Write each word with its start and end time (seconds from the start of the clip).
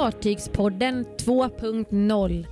Fartygspodden 0.00 1.06
2.0 1.18 2.46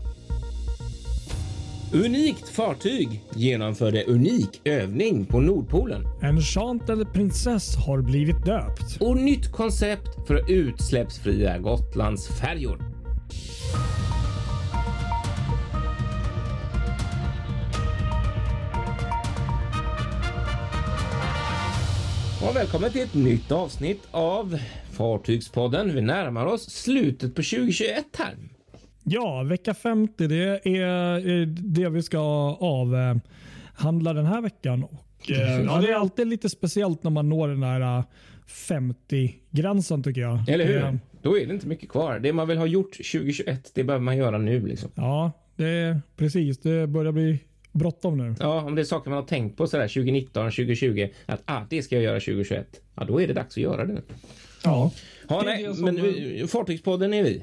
Unikt 1.93 2.48
fartyg 2.48 3.23
genomförde 3.34 4.05
unik 4.05 4.61
övning 4.65 5.27
på 5.27 5.41
Nordpolen. 5.41 6.05
Enchanted 6.23 7.12
Princess 7.12 7.77
har 7.77 8.03
blivit 8.03 8.45
döpt. 8.45 8.97
Och 9.01 9.16
nytt 9.16 9.53
koncept 9.53 10.27
för 10.27 10.51
utsläppsfria 10.51 11.59
Gotlandsfärjor. 11.59 12.79
Och 22.48 22.56
välkommen 22.56 22.92
till 22.92 23.03
ett 23.03 23.15
nytt 23.15 23.53
avsnitt 23.53 24.03
av 24.11 24.59
Fartygspodden. 24.98 25.95
Vi 25.95 26.01
närmar 26.01 26.47
oss 26.47 26.70
slutet 26.70 27.34
på 27.34 27.43
2021 27.43 28.05
här. 28.19 28.34
Ja, 29.05 29.42
vecka 29.42 29.75
50 29.75 30.27
det 30.27 30.67
är 30.67 31.47
det 31.47 31.89
vi 31.89 32.03
ska 32.03 32.19
avhandla 32.61 34.12
den 34.12 34.27
här 34.27 34.41
veckan. 34.41 34.84
Och, 34.84 35.31
eh, 35.31 35.62
ja, 35.64 35.81
det 35.81 35.89
är 35.89 35.95
alltid 35.95 36.27
lite 36.27 36.48
speciellt 36.48 37.03
när 37.03 37.11
man 37.11 37.28
når 37.28 37.48
den 37.48 37.61
där 37.61 38.05
50-gränsen 38.47 40.03
tycker 40.03 40.20
jag. 40.20 40.48
Eller 40.48 40.67
hur? 40.67 40.84
Eh, 40.84 40.95
Då 41.22 41.39
är 41.39 41.47
det 41.47 41.55
inte 41.55 41.67
mycket 41.69 41.89
kvar. 41.89 42.19
Det 42.19 42.33
man 42.33 42.48
vill 42.48 42.59
ha 42.59 42.67
gjort 42.67 42.92
2021, 42.92 43.70
det 43.75 43.84
behöver 43.84 44.05
man 44.05 44.17
göra 44.17 44.39
nu. 44.39 44.67
Liksom. 44.67 44.91
Ja, 44.94 45.33
det 45.56 45.69
är 45.69 46.00
precis. 46.17 46.59
Det 46.59 46.87
börjar 46.87 47.12
bli 47.12 47.39
bråttom 47.72 48.17
nu. 48.19 48.34
Ja, 48.41 48.62
om 48.62 48.75
det 48.75 48.83
är 48.83 48.84
saker 48.84 49.11
man 49.11 49.19
har 49.19 49.27
tänkt 49.27 49.56
på 49.56 49.67
sådär 49.67 49.89
2019, 49.89 50.50
2020, 50.50 51.09
att 51.27 51.42
ah, 51.44 51.61
det 51.70 51.83
ska 51.83 51.94
jag 51.94 52.05
göra 52.05 52.20
2021. 52.20 52.81
Ja, 52.94 53.05
då 53.05 53.20
är 53.20 53.27
det 53.27 53.33
dags 53.34 53.56
att 53.56 53.62
göra 53.62 53.84
det. 53.84 54.03
Ja. 54.64 54.91
Ja, 55.28 55.42
nej, 55.45 55.64
som- 55.75 55.84
men 55.84 55.95
vi- 56.03 56.47
Fartygspodden 56.48 57.14
är 57.14 57.23
vi. 57.23 57.37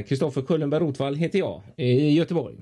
Eh, 0.00 0.06
Kristoffer 0.08 0.42
Kullenberg 0.42 0.80
Rotvall 0.80 1.14
heter 1.16 1.38
jag 1.38 1.62
i 1.76 2.10
Göteborg. 2.10 2.54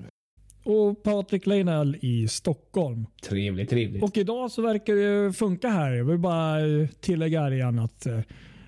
Och 0.63 1.03
Patrik 1.03 1.45
Leinell 1.47 1.97
i 2.01 2.27
Stockholm. 2.27 3.05
Trevligt, 3.29 3.69
trevligt. 3.69 4.03
Och 4.03 4.17
idag 4.17 4.51
så 4.51 4.61
verkar 4.61 4.95
det 4.95 5.33
funka 5.33 5.69
här. 5.69 5.91
Jag 5.91 6.05
vill 6.05 6.17
bara 6.17 6.55
tillägga 7.01 7.41
här 7.41 7.51
igen 7.53 7.79
att 7.79 8.05
eh, 8.05 8.19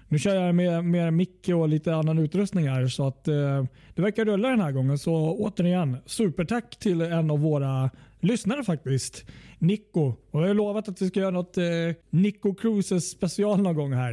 nu 0.08 0.20
kör 0.20 0.36
jag 0.46 0.56
med, 0.56 0.84
med 0.86 1.14
mick 1.14 1.50
och 1.50 1.70
lite 1.70 1.96
annan 1.96 2.20
utrustning 2.20 2.68
här 2.70 2.88
så 2.88 3.08
att 3.08 3.28
eh, 3.28 3.66
det 3.96 4.02
verkar 4.02 4.26
rulla 4.26 4.50
den 4.50 4.62
här 4.62 4.72
gången. 4.72 4.98
Så 4.98 5.14
återigen, 5.40 5.98
supertack 6.06 6.80
till 6.80 7.02
en 7.02 7.32
av 7.32 7.40
våra 7.40 7.90
lyssnare 8.20 8.64
faktiskt. 8.64 9.26
Nico. 9.60 10.14
Och 10.32 10.42
jag 10.42 10.48
har 10.48 10.54
lovat 10.54 10.90
att 10.90 11.02
vi 11.02 11.08
ska 11.08 11.20
göra 11.20 11.32
något 11.32 11.58
eh, 11.58 11.64
Nico 12.10 12.54
Cruises 12.54 13.10
special 13.10 13.62
någon 13.62 13.76
gång 13.76 13.94
här. 13.94 14.12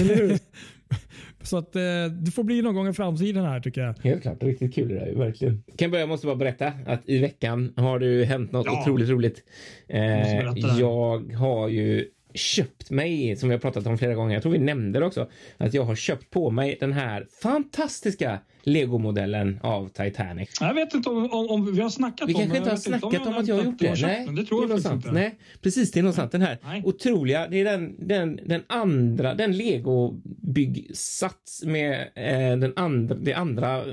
Eller 0.00 0.16
hur? 0.16 0.38
Så 1.42 1.56
att 1.58 1.76
eh, 1.76 1.82
det 2.24 2.30
får 2.30 2.44
bli 2.44 2.62
någon 2.62 2.74
gång 2.74 2.88
i 2.88 2.92
framtiden 2.92 3.44
här 3.44 3.60
tycker 3.60 3.80
jag. 3.80 3.94
Helt 4.02 4.22
klart, 4.22 4.42
riktigt 4.42 4.74
kul 4.74 4.88
det 4.88 4.94
där 4.94 5.14
verkligen. 5.14 5.62
Kan 5.76 5.90
börja, 5.90 6.02
jag 6.02 6.08
måste 6.08 6.26
bara 6.26 6.36
berätta 6.36 6.72
att 6.86 7.08
i 7.08 7.18
veckan 7.18 7.72
har 7.76 7.98
det 7.98 8.06
ju 8.06 8.24
hänt 8.24 8.52
något 8.52 8.66
Ja. 8.66 8.80
otroligt 8.82 9.08
roligt. 9.08 9.44
Eh, 9.88 9.98
här. 10.00 10.80
jag 10.80 11.32
har 11.34 11.68
ju 11.68 12.08
köpt 12.34 12.90
mig, 12.90 13.36
som 13.36 13.48
vi 13.48 13.54
har 13.54 13.60
pratat 13.60 13.86
om 13.86 13.98
flera 13.98 14.14
gånger, 14.14 14.34
jag 14.34 14.42
tror 14.42 14.52
vi 14.52 14.58
nämnde 14.58 14.98
det 14.98 15.06
också, 15.06 15.28
att 15.56 15.74
jag 15.74 15.82
har 15.82 15.94
köpt 15.94 16.30
på 16.30 16.50
mig 16.50 16.76
den 16.80 16.92
här 16.92 17.26
fantastiska 17.42 18.40
Lego-modellen 18.62 19.60
av 19.62 19.88
Titanic. 19.88 20.50
Jag 20.60 20.74
vet 20.74 20.94
inte 20.94 21.08
om, 21.08 21.32
om, 21.32 21.50
om 21.50 21.74
vi 21.74 21.82
har 21.82 21.90
snackat 21.90 22.28
Vi 22.28 22.34
om 22.34 22.40
kanske 22.40 22.58
inte 22.58 22.70
har 22.70 22.76
snackat 22.76 23.26
om 23.26 23.36
att 23.36 23.48
jag 23.48 23.56
har 23.56 23.64
gjort 23.64 23.78
det. 23.78 23.96
köpt 23.96 24.02
Nej. 24.02 24.28
Det 24.36 24.44
tror 24.44 24.64
är 24.64 24.68
jag 24.70 24.80
sant. 24.80 25.06
Nej, 25.12 25.38
precis. 25.62 25.92
Det 25.92 25.98
är 25.98 26.02
nog 26.02 26.14
sant. 26.14 26.32
Den 26.32 26.42
här 26.42 26.58
Nej. 26.64 26.82
otroliga. 26.84 27.48
Det 27.48 27.60
är 27.60 27.64
den, 27.64 27.94
den, 27.98 28.40
den 28.46 28.62
andra, 28.66 29.34
den 29.34 29.52
Lego-byggsats 29.52 31.64
med 31.64 32.00
eh, 32.14 32.56
den 32.58 32.72
andra, 32.76 33.14
det 33.14 33.34
andra, 33.34 33.84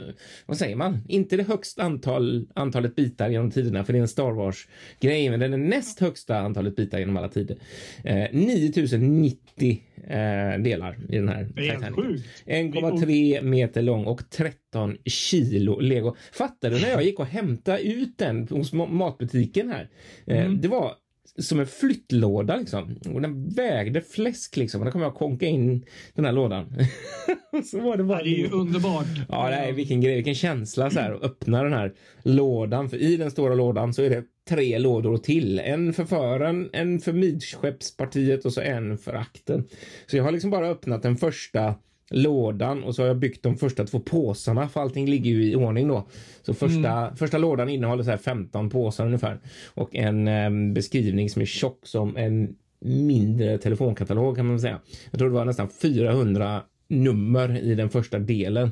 vad 0.45 0.57
säger 0.57 0.75
man? 0.75 1.03
Inte 1.07 1.37
det 1.37 1.43
högsta 1.43 1.83
antal, 1.83 2.47
antalet 2.53 2.95
bitar 2.95 3.29
genom 3.29 3.51
tiderna, 3.51 3.83
för 3.83 3.93
det 3.93 3.99
är 3.99 4.01
en 4.01 4.07
Star 4.07 4.31
Wars-grej, 4.31 5.29
men 5.29 5.39
den 5.39 5.53
är 5.53 5.57
näst 5.57 5.99
högsta 5.99 6.39
antalet 6.39 6.75
bitar 6.75 6.99
genom 6.99 7.17
alla 7.17 7.29
tider. 7.29 7.57
Eh, 8.03 8.26
9090 8.31 9.81
eh, 10.07 10.61
delar 10.63 10.97
i 11.09 11.15
den 11.15 11.29
här 11.29 11.47
Det 11.55 11.69
är 11.69 11.81
helt 11.81 11.95
sjukt. 11.95 12.23
1,3 12.45 13.41
meter 13.41 13.81
lång 13.81 14.05
och 14.05 14.29
13 14.29 14.97
kilo 15.05 15.79
lego. 15.79 16.15
Fattar 16.33 16.69
du 16.69 16.79
när 16.81 16.89
jag 16.89 17.03
gick 17.03 17.19
och 17.19 17.25
hämtade 17.25 17.81
ut 17.81 18.17
den 18.17 18.47
hos 18.47 18.73
ma- 18.73 18.91
matbutiken 18.91 19.69
här? 19.69 19.89
Eh, 20.27 20.45
Mm. 20.45 20.61
Det 20.61 20.67
var 20.67 20.91
som 21.39 21.59
en 21.59 21.67
flyttlåda 21.67 22.55
liksom. 22.55 22.95
Och 23.13 23.21
den 23.21 23.49
vägde 23.49 24.01
fläsk 24.01 24.57
liksom. 24.57 24.81
Och 24.81 24.85
då 24.85 24.91
kom 24.91 25.01
jag 25.01 25.15
konka 25.15 25.45
in 25.45 25.85
den 26.15 26.25
här 26.25 26.31
lådan. 26.31 26.75
så 27.65 27.79
var 27.81 27.97
det 27.97 28.03
bara... 28.03 28.23
Det 28.23 28.29
är 28.29 28.37
ju 28.37 28.49
underbart. 28.49 29.05
Ja, 29.29 29.49
nej, 29.49 29.71
vilken 29.71 30.01
grej, 30.01 30.15
vilken 30.15 30.35
känsla 30.35 30.89
så 30.89 30.99
här 30.99 31.11
att 31.13 31.23
öppna 31.23 31.63
den 31.63 31.73
här 31.73 31.93
lådan. 32.23 32.89
För 32.89 32.97
i 32.97 33.17
den 33.17 33.31
stora 33.31 33.55
lådan 33.55 33.93
så 33.93 34.01
är 34.01 34.09
det 34.09 34.23
tre 34.49 34.79
lådor 34.79 35.17
till. 35.17 35.59
En 35.59 35.93
för 35.93 36.05
fören, 36.05 36.69
en 36.73 36.99
för 36.99 37.13
midskeppspartiet 37.13 38.45
och 38.45 38.53
så 38.53 38.61
en 38.61 38.97
för 38.97 39.13
akten. 39.13 39.67
Så 40.05 40.17
jag 40.17 40.23
har 40.23 40.31
liksom 40.31 40.49
bara 40.49 40.69
öppnat 40.69 41.03
den 41.03 41.17
första 41.17 41.75
lådan 42.09 42.83
och 42.83 42.95
så 42.95 43.01
har 43.01 43.07
jag 43.07 43.17
byggt 43.17 43.43
de 43.43 43.57
första 43.57 43.85
två 43.85 43.99
påsarna 43.99 44.69
för 44.69 44.81
allting 44.81 45.09
ligger 45.09 45.31
ju 45.31 45.51
i 45.51 45.55
ordning 45.55 45.87
då. 45.87 46.07
Så 46.41 46.53
första, 46.53 47.15
första 47.15 47.37
lådan 47.37 47.69
innehåller 47.69 48.03
så 48.03 48.09
här 48.09 48.17
15 48.17 48.69
påsar 48.69 49.05
ungefär 49.05 49.39
och 49.73 49.95
en 49.95 50.27
em, 50.27 50.73
beskrivning 50.73 51.29
som 51.29 51.41
är 51.41 51.45
tjock 51.45 51.79
som 51.83 52.17
en 52.17 52.55
mindre 52.79 53.57
telefonkatalog 53.57 54.35
kan 54.35 54.45
man 54.45 54.59
säga. 54.59 54.79
Jag 55.11 55.19
tror 55.19 55.29
det 55.29 55.35
var 55.35 55.45
nästan 55.45 55.69
400 55.69 56.61
nummer 56.87 57.57
i 57.57 57.75
den 57.75 57.89
första 57.89 58.19
delen. 58.19 58.71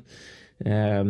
Eh, 0.59 1.03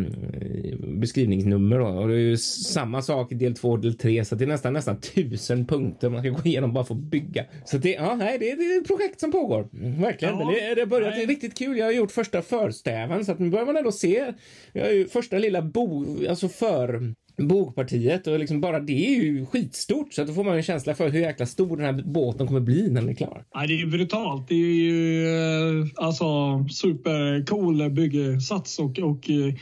beskrivningsnummer 1.00 1.80
då. 1.80 1.86
och 1.88 2.08
det 2.08 2.14
är 2.14 2.18
ju 2.20 2.38
samma 2.38 3.02
sak 3.02 3.32
i 3.32 3.36
del 3.36 3.56
två 3.56 3.70
och 3.70 3.80
del 3.80 3.98
tre 3.98 4.26
så 4.26 4.36
det 4.36 4.44
är 4.46 4.48
nästan 4.48 4.74
nästan 4.74 5.00
tusen 5.00 5.66
punkter 5.66 6.10
man 6.10 6.22
ska 6.22 6.30
gå 6.30 6.42
igenom 6.46 6.74
bara 6.74 6.86
för 6.86 6.94
att 6.96 7.02
bygga. 7.02 7.46
Så 7.66 7.78
det, 7.78 7.92
ja, 7.92 8.16
nej, 8.16 8.38
det, 8.40 8.52
är- 8.52 8.82
ett 8.82 8.88
projekt 8.88 9.20
som 9.20 9.32
pågår. 9.32 9.68
Mm, 9.74 10.02
Verkligen. 10.02 10.40
Ja, 10.40 10.52
det, 10.60 10.76
det 10.76 10.82
har 10.82 10.86
börjat 10.86 11.14
nej. 11.18 11.26
riktigt 11.26 11.58
kul. 11.58 11.78
Jag 11.78 11.86
har 11.86 11.92
gjort 11.92 12.12
första 12.12 12.42
förstäven 12.42 13.26
så 13.26 13.32
att 13.32 13.40
nu 13.40 13.50
börjar 13.50 13.66
man 13.66 13.78
ändå 13.78 13.92
se. 13.92 14.34
Jag 14.74 14.84
har 14.86 14.92
ju 14.92 15.08
första 15.08 15.38
lilla 15.38 15.62
bo, 15.62 16.06
alltså 16.30 16.48
för 16.50 17.14
bogpartiet 17.38 18.28
och 18.28 18.40
liksom 18.40 18.62
bara 18.62 18.80
det 18.80 19.08
är 19.08 19.16
ju 19.16 19.46
skitstort 19.46 20.14
så 20.14 20.22
att 20.22 20.28
då 20.28 20.34
får 20.34 20.44
man 20.44 20.56
en 20.56 20.64
känsla 20.64 20.96
för 20.96 21.10
hur 21.10 21.20
jäkla 21.20 21.46
stor 21.46 21.78
den 21.78 21.86
här 21.86 22.04
båten 22.06 22.48
kommer 22.48 22.60
bli 22.60 22.90
när 22.90 23.02
den 23.02 23.10
är 23.10 23.14
klar. 23.14 23.44
Ja, 23.54 23.68
det 23.68 23.74
är 23.74 23.78
ju 23.78 23.86
brutalt. 23.86 24.48
Det 24.48 24.56
är 24.56 24.76
ju 24.76 25.28
eh, 25.28 25.88
alltså 25.96 26.26
supercool 26.70 27.90
byggsats 27.90 28.80
och, 28.80 29.00
och 29.00 29.30
eh, 29.30 29.54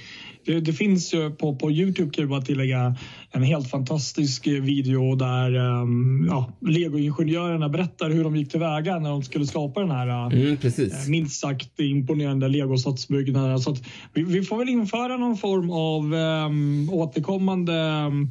det, 0.45 0.59
det 0.59 0.73
finns 0.73 1.13
ju 1.13 1.31
på, 1.31 1.56
på 1.56 1.72
Youtube 1.72 2.12
kan 2.12 2.22
jag 2.22 2.29
bara 2.29 2.41
tillägga 2.41 2.95
en 3.35 3.44
helt 3.44 3.69
fantastisk 3.69 4.47
video 4.47 5.16
där 5.16 5.55
um, 5.55 6.25
ja, 6.29 6.53
legoingenjörerna 6.61 7.69
berättar 7.69 8.09
hur 8.09 8.23
de 8.23 8.35
gick 8.35 8.51
tillväga 8.51 8.99
när 8.99 9.09
de 9.09 9.23
skulle 9.23 9.45
skapa 9.45 9.79
den 9.79 9.91
här 9.91 10.07
eh, 10.07 10.13
Mm, 10.44 10.57
precis. 10.57 11.07
minst 11.07 11.39
sagt 11.41 11.79
imponerande 11.79 12.47
legosatsbyggnader. 12.47 13.57
Så 13.57 13.75
vi, 14.13 14.24
vi 14.24 14.41
får 14.41 14.57
väl 14.57 14.69
införa 14.69 15.18
någon 15.18 15.38
form 15.38 15.69
av 15.69 16.13
um, 16.47 16.89
återkommande 16.94 17.74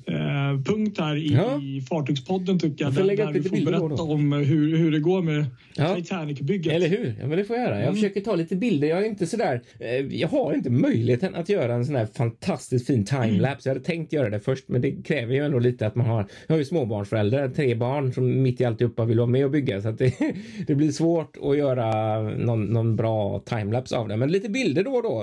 eh, 0.06 0.62
punkt 0.64 0.98
här 1.00 1.16
i, 1.16 1.32
Ja. 1.34 1.60
i 1.62 1.80
Fartygspodden 1.80 2.58
tycker 2.58 2.84
jag. 2.84 2.94
Där, 2.94 3.16
där 3.16 3.32
vi 3.32 3.42
får 3.42 3.64
berätta 3.64 4.02
om 4.02 4.32
hur, 4.32 4.76
hur 4.76 4.90
det 4.92 5.00
går 5.00 5.22
med 5.22 5.46
Ja. 5.74 5.94
Titanic-bygget. 5.96 6.72
Eller 6.72 6.88
hur? 6.88 7.14
Ja, 7.20 7.26
men 7.26 7.38
det 7.38 7.44
får 7.44 7.56
jag 7.56 7.64
göra. 7.66 7.82
Jag 7.84 7.94
försöker 7.94 8.20
ta 8.20 8.34
lite 8.34 8.56
bilder. 8.56 8.88
Jag 8.88 8.98
är 8.98 9.08
inte 9.08 9.26
sådär. 9.26 9.62
Eh, 9.80 9.88
jag 9.96 10.28
har 10.28 10.54
inte 10.54 10.70
möjligheten 10.70 11.34
att 11.34 11.48
göra 11.48 11.74
en 11.74 11.84
sån 11.86 11.94
här 11.94 12.06
fantastiskt 12.16 12.86
fin 12.86 13.04
timelapse. 13.04 13.68
Jag 13.68 13.74
hade 13.74 13.84
tänkt 13.86 14.12
göra 14.12 14.30
det 14.30 14.40
först, 14.40 14.68
men 14.68 14.80
det 14.80 14.91
kräver 15.04 15.34
ju 15.34 15.44
ändå 15.44 15.58
lite 15.58 15.86
att 15.86 15.94
man 15.94 16.06
har. 16.06 16.26
Jag 16.46 16.54
har 16.54 16.58
ju 16.58 16.64
småbarnsföräldrar, 16.64 17.48
tre 17.48 17.74
barn 17.74 18.12
som 18.12 18.42
mitt 18.42 18.60
i 18.60 18.64
alltihopa 18.64 19.04
vill 19.04 19.18
vara 19.18 19.26
med 19.26 19.44
och 19.44 19.50
bygga 19.50 19.82
så 19.82 19.88
att 19.88 19.98
det, 19.98 20.14
det 20.66 20.74
blir 20.74 20.92
svårt 20.92 21.36
att 21.42 21.56
göra 21.56 22.20
någon, 22.22 22.64
någon 22.64 22.96
bra 22.96 23.38
timelapse 23.44 23.96
av 23.96 24.08
det. 24.08 24.16
Men 24.16 24.32
lite 24.32 24.48
bilder 24.48 24.84
då 24.84 24.90
och 24.90 25.02
då 25.02 25.22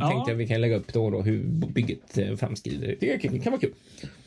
Ja. 0.00 0.10
tänkte 0.10 0.30
jag 0.30 0.34
vi 0.36 0.46
kan 0.46 0.60
lägga 0.60 0.76
upp 0.76 0.92
då 0.92 1.04
och 1.04 1.12
då 1.12 1.22
hur 1.22 1.42
bygget 1.74 2.18
eh, 2.18 2.36
framskrider. 2.36 2.94
Det 3.00 3.22
kan, 3.22 3.40
kan 3.40 3.50
vara 3.52 3.60
kul. 3.60 3.72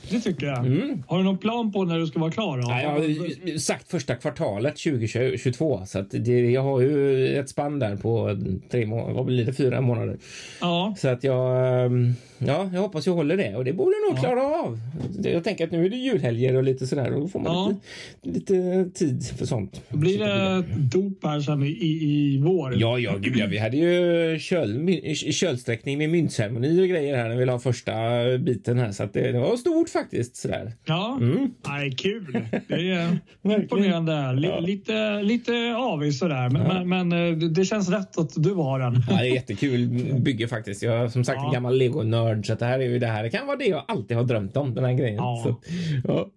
Det 0.09 0.19
tycker 0.19 0.47
jag. 0.47 0.57
Mm. 0.65 1.03
Har 1.07 1.17
du 1.17 1.23
någon 1.23 1.37
plan 1.37 1.71
på 1.71 1.83
när 1.83 1.99
du 1.99 2.07
ska 2.07 2.19
vara 2.19 2.31
klar? 2.31 2.57
Då? 2.57 2.63
Ja, 2.69 2.81
jag 2.81 2.89
har 2.89 3.57
sagt 3.57 3.91
första 3.91 4.15
kvartalet 4.15 4.77
2022 4.77 5.81
så 5.85 5.99
att 5.99 6.07
det, 6.11 6.51
jag 6.51 6.61
har 6.61 6.81
ju 6.81 7.27
ett 7.39 7.49
spann 7.49 7.79
där 7.79 7.95
på 7.95 8.37
tre 8.71 8.85
månader, 8.85 9.13
vad 9.13 9.25
blir 9.25 9.45
det, 9.45 9.53
fyra 9.53 9.81
månader. 9.81 10.17
Ja. 10.61 10.95
Så 10.97 11.07
att 11.07 11.23
jag, 11.23 11.83
ehm, 11.85 12.13
ja, 12.47 12.69
jag 12.73 12.81
hoppas 12.81 13.07
jag 13.07 13.13
håller 13.13 13.37
det 13.37 13.55
och 13.55 13.65
det 13.65 13.73
borde 13.73 13.95
nog 14.09 14.17
Ja. 14.17 14.21
klara 14.21 14.41
av. 14.41 14.79
Jag 15.23 15.43
tänker 15.43 15.63
att 15.65 15.71
nu 15.71 15.85
är 15.85 15.89
det 15.89 15.95
julhelger 15.95 16.55
och 16.55 16.63
lite 16.63 16.87
sådär 16.87 17.13
och 17.13 17.21
då 17.21 17.27
får 17.27 17.39
man 17.39 17.53
Ja. 17.53 17.73
lite, 18.21 18.53
lite 18.53 18.89
tid 18.99 19.23
för 19.37 19.45
sånt. 19.45 19.81
Blir 19.89 20.19
det 20.19 20.63
dop 20.77 21.23
här 21.25 21.39
sen 21.39 21.63
i, 21.63 21.67
i, 21.69 22.37
vår. 22.43 22.73
Ja, 22.77 22.99
ja, 22.99 23.17
gud 23.17 23.37
ja. 23.37 23.45
Vi 23.47 23.57
hade 23.57 23.77
ju 23.77 24.39
köl, 24.39 24.89
kölsträckning 25.31 25.97
med 25.97 26.09
myntceremoni 26.09 26.81
och 26.83 26.87
grejer 26.87 27.17
här 27.17 27.29
när 27.29 27.35
vi 27.35 27.45
la 27.45 27.59
första 27.59 27.91
biten 28.39 28.77
här. 28.79 28.91
Så 28.91 29.03
att 29.03 29.13
det, 29.13 29.31
det 29.31 29.39
var 29.39 29.57
stort 29.57 29.89
faktiskt 29.89 30.35
sådär. 30.35 30.71
Ja, 30.85 31.17
Mm. 31.21 31.51
Nej, 31.67 31.91
kul. 31.91 32.39
Det 32.67 32.89
är 32.91 33.19
imponerande. 33.61 34.33
Li, 34.33 34.47
Ja. 34.47 34.59
Lite, 34.59 35.21
lite 35.23 35.75
avis 35.77 36.19
sådär, 36.19 36.49
men, 36.49 36.67
men, 36.89 37.09
men 37.09 37.27
eh, 37.31 37.37
det- 37.37 37.65
känns 37.65 37.89
rätt 37.89 38.17
att 38.17 38.31
du 38.35 38.53
har 38.53 38.79
den. 38.79 39.03
Ja, 39.09 39.15
det 39.17 39.27
är 39.29 39.33
jättekul 39.33 39.87
bygge 40.21 40.47
faktiskt. 40.47 40.83
Jag 40.83 40.95
är 41.03 41.07
som 41.07 41.23
sagt 41.23 41.39
en 41.45 41.51
gammal 41.51 41.77
Lego-nörd 41.77 42.30
så 42.43 42.53
att 42.53 42.59
det 42.59 42.65
här 42.65 42.79
är 42.79 42.83
ju 42.83 42.99
det 42.99 43.07
här. 43.07 43.23
Det 43.23 43.29
kan 43.29 43.47
vara 43.47 43.57
det 43.57 43.65
jag 43.65 43.85
alltid 43.87 44.17
har 44.17 44.23
drömt 44.23 44.57
om, 44.57 44.75
den 44.75 44.83
här 44.83 44.93
grejen. 44.93 45.15
Ja. 45.15 45.41
Så, 45.43 45.61
ja. 46.07 46.29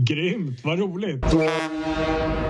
Grymt, 0.00 0.64
vad 0.64 0.78
roligt. 0.78 1.24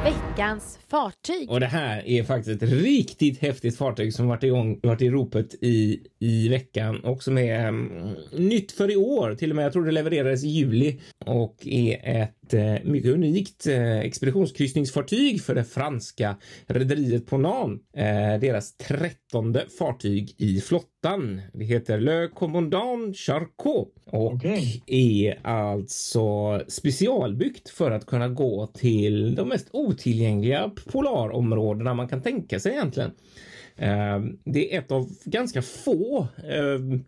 Veckans 0.04 0.78
fartyg. 0.88 1.50
Och 1.50 1.60
det 1.60 1.66
här 1.66 2.08
är 2.08 2.22
faktiskt 2.22 2.62
ett 2.62 2.70
riktigt 2.70 3.38
häftigt 3.38 3.78
fartyg 3.78 4.14
som 4.14 4.28
varit 4.28 4.42
igång, 4.42 4.80
varit 4.82 5.02
i 5.02 5.10
ropet 5.10 5.54
i, 5.60 6.00
i 6.18 6.48
veckan 6.48 7.00
och 7.00 7.22
som 7.22 7.38
är 7.38 7.68
mm, 7.68 8.14
nytt 8.32 8.72
för 8.72 8.90
i 8.90 8.96
år. 8.96 9.34
Till 9.34 9.50
och 9.50 9.56
med, 9.56 9.64
jag 9.64 9.72
tror 9.72 9.84
det 9.84 9.92
levererades 9.92 10.44
i 10.44 10.48
juli 10.48 11.00
och 11.26 11.66
är 11.66 12.22
ett 12.22 12.35
eh, 12.54 12.76
mycket 12.84 13.10
unikt 13.10 13.66
eh, 13.66 13.98
expeditionskryssningsfartyg 13.98 15.42
för 15.42 15.54
det 15.54 15.64
franska 15.64 16.36
rederiet 16.66 17.26
Ponant. 17.26 17.82
Eh, 17.96 18.40
deras 18.40 18.76
trettonde 18.76 19.64
fartyg 19.78 20.34
i 20.38 20.60
flottan. 20.60 21.40
Det 21.52 21.64
heter 21.64 22.00
Le 22.00 22.28
Commandant 22.28 23.16
Charcot 23.16 23.94
och 24.06 24.34
Okej. 24.34 24.82
är 24.86 25.38
alltså 25.42 26.60
specialbyggt 26.68 27.68
för 27.68 27.90
att 27.90 28.06
kunna 28.06 28.28
gå 28.28 28.66
till 28.66 29.34
de 29.34 29.48
mest 29.48 29.68
otillgängliga 29.72 30.70
polarområdena 30.92 31.94
man 31.94 32.08
kan 32.08 32.22
tänka 32.22 32.60
sig 32.60 32.72
egentligen. 32.72 33.10
Det 34.44 34.74
är 34.74 34.78
ett 34.78 34.92
av 34.92 35.08
ganska 35.24 35.62
få 35.62 36.28
eh, 36.38 37.00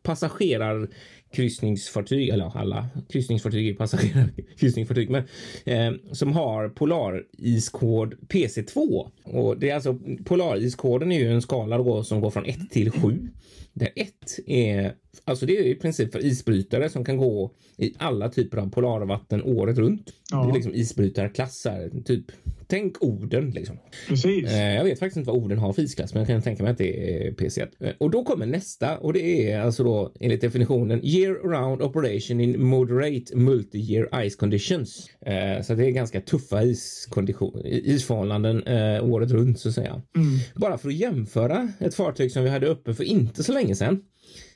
kryssningsfartyg, 1.30 2.28
eller 2.28 2.58
alla 2.58 2.88
kryssningsfartyg 3.08 3.69
är 3.70 3.75
passagerarkryssningsfartyg, 3.75 5.10
men 5.10 5.25
eh, 5.64 5.92
som 6.12 6.32
har 6.32 6.69
polariskod 6.69 8.14
PC2. 8.28 9.10
Och 9.25 9.58
det 9.58 9.70
är 9.70 9.75
alltså 9.75 9.98
polariskoden 10.25 11.12
är 11.12 11.19
ju 11.19 11.32
en 11.32 11.42
skala 11.42 11.78
då 11.78 12.04
som 12.04 12.20
går 12.20 12.30
från 12.30 12.44
1 12.44 12.70
till 12.70 12.90
7. 12.90 13.28
Där 13.72 13.90
1 13.96 14.12
är 14.46 14.94
alltså 15.24 15.46
det 15.46 15.58
är 15.58 15.62
i 15.64 15.74
princip 15.74 16.12
för 16.12 16.24
isbrytare 16.24 16.88
som 16.88 17.04
kan 17.04 17.16
gå 17.16 17.54
i 17.76 17.94
alla 17.98 18.28
typer 18.28 18.58
av 18.58 18.70
polarvatten 18.70 19.42
året 19.42 19.78
runt. 19.78 20.12
Ja. 20.30 20.42
Det 20.44 20.50
är 20.50 20.54
liksom 20.54 20.74
isbrytarklassar, 20.74 22.02
typ. 22.04 22.24
Tänk 22.70 23.02
Orden 23.02 23.50
liksom. 23.50 23.78
Precis. 24.08 24.52
Eh, 24.52 24.74
Jag 24.74 24.84
vet 24.84 24.98
faktiskt 24.98 25.16
inte 25.16 25.30
vad 25.30 25.42
orden 25.42 25.58
har 25.58 25.72
för 25.72 25.82
isklass, 25.82 26.14
men 26.14 26.20
jag 26.20 26.28
kan 26.28 26.42
tänka 26.42 26.62
mig 26.62 26.72
att 26.72 26.78
det 26.78 27.26
är 27.26 27.32
PC1. 27.32 27.68
Eh, 27.80 27.90
Och 27.98 28.10
då 28.10 28.24
kommer 28.24 28.46
nästa 28.46 28.98
och 28.98 29.12
det 29.12 29.50
är 29.50 29.60
alltså 29.60 29.84
då 29.84 30.12
enligt 30.20 30.40
definitionen 30.40 31.00
year 31.04 31.34
round 31.34 31.82
operation 31.82 32.40
in 32.40 32.62
moderate 32.64 33.34
multi-year 33.34 34.28
ice 34.30 34.36
conditions. 34.36 35.10
Eh, 35.26 35.62
Så 35.62 35.74
det 35.74 35.86
är 35.86 35.90
ganska 35.90 36.20
tuffa 36.20 36.62
iskondition, 36.64 37.62
isförhållanden 37.64 38.62
året 39.02 39.30
runt 39.30 39.60
så 39.60 39.68
att 39.68 39.74
säga. 39.74 40.02
Mm. 40.16 40.28
Bara 40.56 40.78
för 40.78 40.88
att 40.88 40.94
jämföra 40.94 41.72
ett 41.80 41.94
fartyg 41.94 42.32
som 42.32 42.44
vi 42.44 42.50
hade 42.50 42.66
uppe 42.66 42.94
för 42.94 43.04
inte 43.04 43.44
så 43.44 43.52
länge 43.52 43.74
sedan 43.74 44.02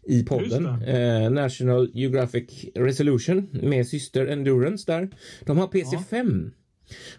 i 0.06 0.22
podden. 0.22 0.66
Eh, 0.66 1.30
National 1.30 1.90
Geographic 1.94 2.64
Resolution 2.74 3.48
med 3.52 3.86
syster 3.86 4.26
Endurance 4.26 4.92
där. 4.92 5.08
De 5.44 5.58
har 5.58 5.66
PC5 5.66 6.50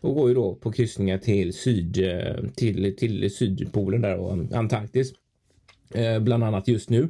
och 0.02 0.16
går 0.16 0.30
ju 0.30 0.36
då 0.36 0.56
på 0.56 0.72
kryssningar 0.72 1.18
till 1.18 1.54
syd 1.54 1.98
eh, 2.04 2.50
till, 2.56 2.96
till 2.96 3.36
Sydpolen 3.36 4.02
där 4.02 4.18
och 4.18 4.56
Antarktis. 4.56 5.14
Eh, 5.94 6.20
bland 6.20 6.44
annat 6.44 6.68
just 6.68 6.90
nu. 6.90 7.10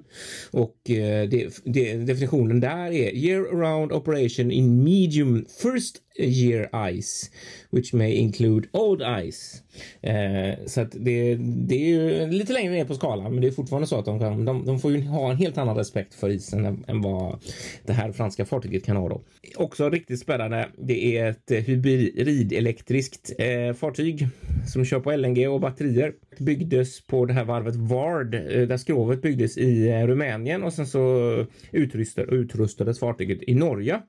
Och 0.51 0.89
eh, 0.89 1.29
det, 1.29 1.61
det, 1.63 1.95
definitionen 1.95 2.59
där 2.59 2.91
är 2.91 3.15
year 3.15 3.41
round 3.41 3.91
operation 3.91 4.51
in 4.51 4.83
medium 4.83 5.45
first 5.61 5.97
year 6.19 6.91
ice 6.91 7.31
which 7.69 7.93
may 7.93 8.13
include 8.13 8.67
old 8.71 9.01
ice. 9.01 9.63
Eh, 10.01 10.65
så 10.65 10.81
att 10.81 10.91
det, 10.91 11.35
det 11.39 11.75
är 11.75 11.87
ju 11.87 12.27
lite 12.27 12.53
längre 12.53 12.73
ner 12.73 12.85
på 12.85 12.95
skalan 12.95 13.33
men 13.33 13.41
det 13.41 13.47
är 13.47 13.51
fortfarande 13.51 13.87
så 13.87 13.99
att 13.99 14.05
de, 14.05 14.19
kan, 14.19 14.45
de, 14.45 14.65
de 14.65 14.79
får 14.79 14.91
ju 14.91 15.01
ha 15.01 15.31
en 15.31 15.37
helt 15.37 15.57
annan 15.57 15.77
respekt 15.77 16.13
för 16.13 16.29
isen 16.29 16.65
än, 16.65 16.85
än 16.87 17.01
vad 17.01 17.39
det 17.85 17.93
här 17.93 18.11
franska 18.11 18.45
fartyget 18.45 18.85
kan 18.85 18.97
ha 18.97 19.09
då. 19.09 19.21
Också 19.55 19.89
riktigt 19.89 20.19
spännande. 20.19 20.67
Det 20.77 21.17
är 21.17 21.29
ett 21.29 21.67
hybridelektriskt 21.67 23.31
eh, 23.37 23.73
fartyg 23.73 24.27
som 24.67 24.85
kör 24.85 24.99
på 24.99 25.11
LNG 25.11 25.47
och 25.47 25.59
batterier. 25.59 26.13
Byggdes 26.39 27.07
på 27.07 27.25
det 27.25 27.33
här 27.33 27.43
varvet 27.43 27.75
Vard 27.75 28.35
eh, 28.35 28.67
där 28.67 28.77
skrovet 28.77 29.21
byggdes 29.21 29.57
i 29.57 29.89
eh, 29.89 30.07
Rumänien 30.07 30.63
och 30.63 30.73
sen 30.73 30.87
så 30.87 31.45
utrustades, 31.71 32.29
utrustades 32.31 32.99
fartyget 32.99 33.39
i 33.47 33.55
Norge. 33.55 34.01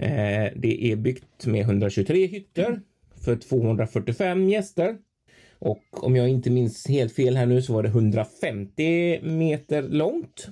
Eh, 0.00 0.52
det 0.56 0.92
är 0.92 0.96
byggt 0.96 1.46
med 1.46 1.60
123 1.60 2.26
hytter 2.26 2.80
för 3.24 3.36
245 3.36 4.48
gäster. 4.48 4.96
Och 5.58 6.04
om 6.04 6.16
jag 6.16 6.28
inte 6.28 6.50
minns 6.50 6.86
helt 6.88 7.12
fel 7.12 7.36
här 7.36 7.46
nu 7.46 7.62
så 7.62 7.72
var 7.72 7.82
det 7.82 7.88
150 7.88 9.20
meter 9.22 9.82
långt. 9.82 10.48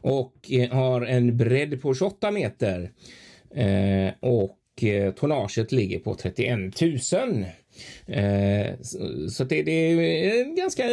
Och 0.00 0.52
eh, 0.52 0.70
har 0.70 1.02
en 1.02 1.36
bredd 1.36 1.82
på 1.82 1.94
28 1.94 2.30
meter. 2.30 2.90
Eh, 3.54 4.12
och 4.20 4.84
eh, 4.84 5.14
tonnaget 5.14 5.72
ligger 5.72 5.98
på 5.98 6.14
31 6.14 6.80
000. 6.80 6.98
Eh, 8.06 8.66
så 8.80 9.28
så 9.30 9.44
det, 9.44 9.62
det 9.62 9.72
är 9.72 10.56
ganska, 10.56 10.86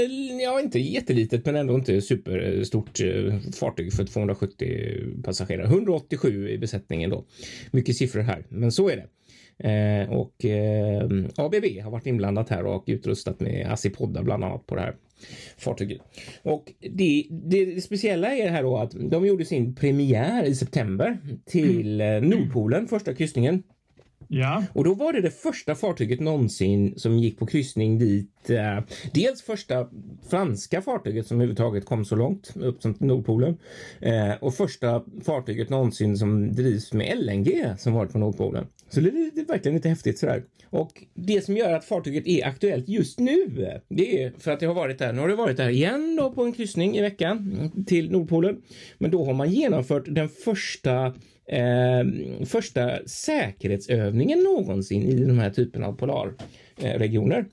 ja 0.43 0.61
inte 0.61 0.79
jättelitet 0.79 1.45
men 1.45 1.55
ändå 1.55 1.75
inte 1.75 2.01
superstort 2.01 2.99
eh, 2.99 3.39
fartyg 3.53 3.93
för 3.93 4.05
270 4.05 5.23
passagerare. 5.23 5.65
187 5.65 6.49
i 6.49 6.57
besättningen 6.57 7.09
då. 7.09 7.25
Mycket 7.71 7.95
siffror 7.95 8.21
här, 8.21 8.45
men 8.49 8.71
så 8.71 8.89
är 8.89 8.95
det. 8.95 9.07
Eh, 9.63 10.09
och 10.09 10.45
eh, 10.45 11.03
ABB 11.35 11.65
har 11.83 11.91
varit 11.91 12.07
inblandat 12.07 12.49
här 12.49 12.65
och 12.65 12.83
utrustat 12.87 13.39
med 13.39 13.71
Acipoda 13.71 14.23
bland 14.23 14.43
annat 14.43 14.67
på 14.67 14.75
det 14.75 14.81
här 14.81 14.95
fartyget. 15.57 16.01
Och 16.43 16.73
det, 16.79 17.25
det, 17.29 17.81
speciella 17.81 18.35
är 18.35 18.49
här 18.49 18.63
då 18.63 18.77
att 18.77 18.91
de 18.91 19.25
gjorde 19.25 19.45
sin 19.45 19.75
premiär 19.75 20.43
i 20.43 20.55
september 20.55 21.17
till 21.45 22.01
eh, 22.01 22.07
Nordpolen, 22.07 22.87
första 22.87 23.13
kryssningen. 23.13 23.63
Ja. 24.33 24.63
Och 24.73 24.83
då 24.83 24.93
var 24.93 25.13
det 25.13 25.21
det 25.21 25.31
första 25.31 25.75
fartyget 25.75 26.19
någonsin 26.19 26.93
som 26.97 27.19
gick 27.19 27.39
på 27.39 27.45
kryssning 27.45 27.99
dit. 27.99 28.49
Eh, 28.49 28.79
dels 29.13 29.41
första 29.41 29.87
franska 30.29 30.81
fartyget 30.81 31.27
som 31.27 31.37
överhuvudtaget 31.37 31.85
kom 31.85 32.05
så 32.05 32.15
långt 32.15 32.53
upp 32.55 32.81
som 32.81 32.93
till 32.93 33.07
Nordpolen. 33.07 33.57
Eh, 33.99 34.31
och 34.39 34.53
första 34.53 35.03
fartyget 35.25 35.69
någonsin 35.69 36.17
som 36.17 36.53
drivs 36.55 36.93
med 36.93 37.17
LNG 37.17 37.73
som 37.77 37.93
varit 37.93 38.11
på 38.11 38.17
Nordpolen. 38.17 38.67
Så 38.89 38.99
det 38.99 39.11
det, 39.11 39.31
det 39.35 39.41
är 39.41 39.45
verkligen 39.45 39.75
lite 39.75 39.89
häftigt 39.89 40.19
sådär. 40.19 40.43
Och 40.69 41.03
det 41.13 41.45
som 41.45 41.57
gör 41.57 41.73
att 41.73 41.85
fartyget 41.85 42.27
är 42.27 42.45
aktuellt 42.45 42.89
just 42.89 43.19
nu, 43.19 43.69
det 43.89 44.23
är 44.23 44.31
för 44.37 44.51
att 44.51 44.59
det 44.59 44.65
har 44.65 44.73
varit 44.73 44.99
där. 44.99 45.13
Nu 45.13 45.21
har 45.21 45.27
det 45.27 45.35
varit 45.35 45.57
där 45.57 45.69
igen 45.69 46.15
då 46.15 46.31
på 46.31 46.43
en 46.43 46.53
kryssning 46.53 46.97
i 46.97 47.01
veckan 47.01 47.71
till 47.87 48.11
Nordpolen. 48.11 48.61
Men 48.97 49.11
då 49.11 49.25
har 49.25 49.33
man 49.33 49.51
genomfört 49.51 50.03
den 50.07 50.29
första 50.29 51.13
eh, 51.51 52.45
första 52.45 52.99
säkerhetsövningen 53.05 54.39
någonsin 54.39 55.03
i 55.03 55.25
de 55.25 55.39
här 55.39 55.49
typen 55.49 55.83
av 55.83 55.93
polarregioner. 55.93 57.45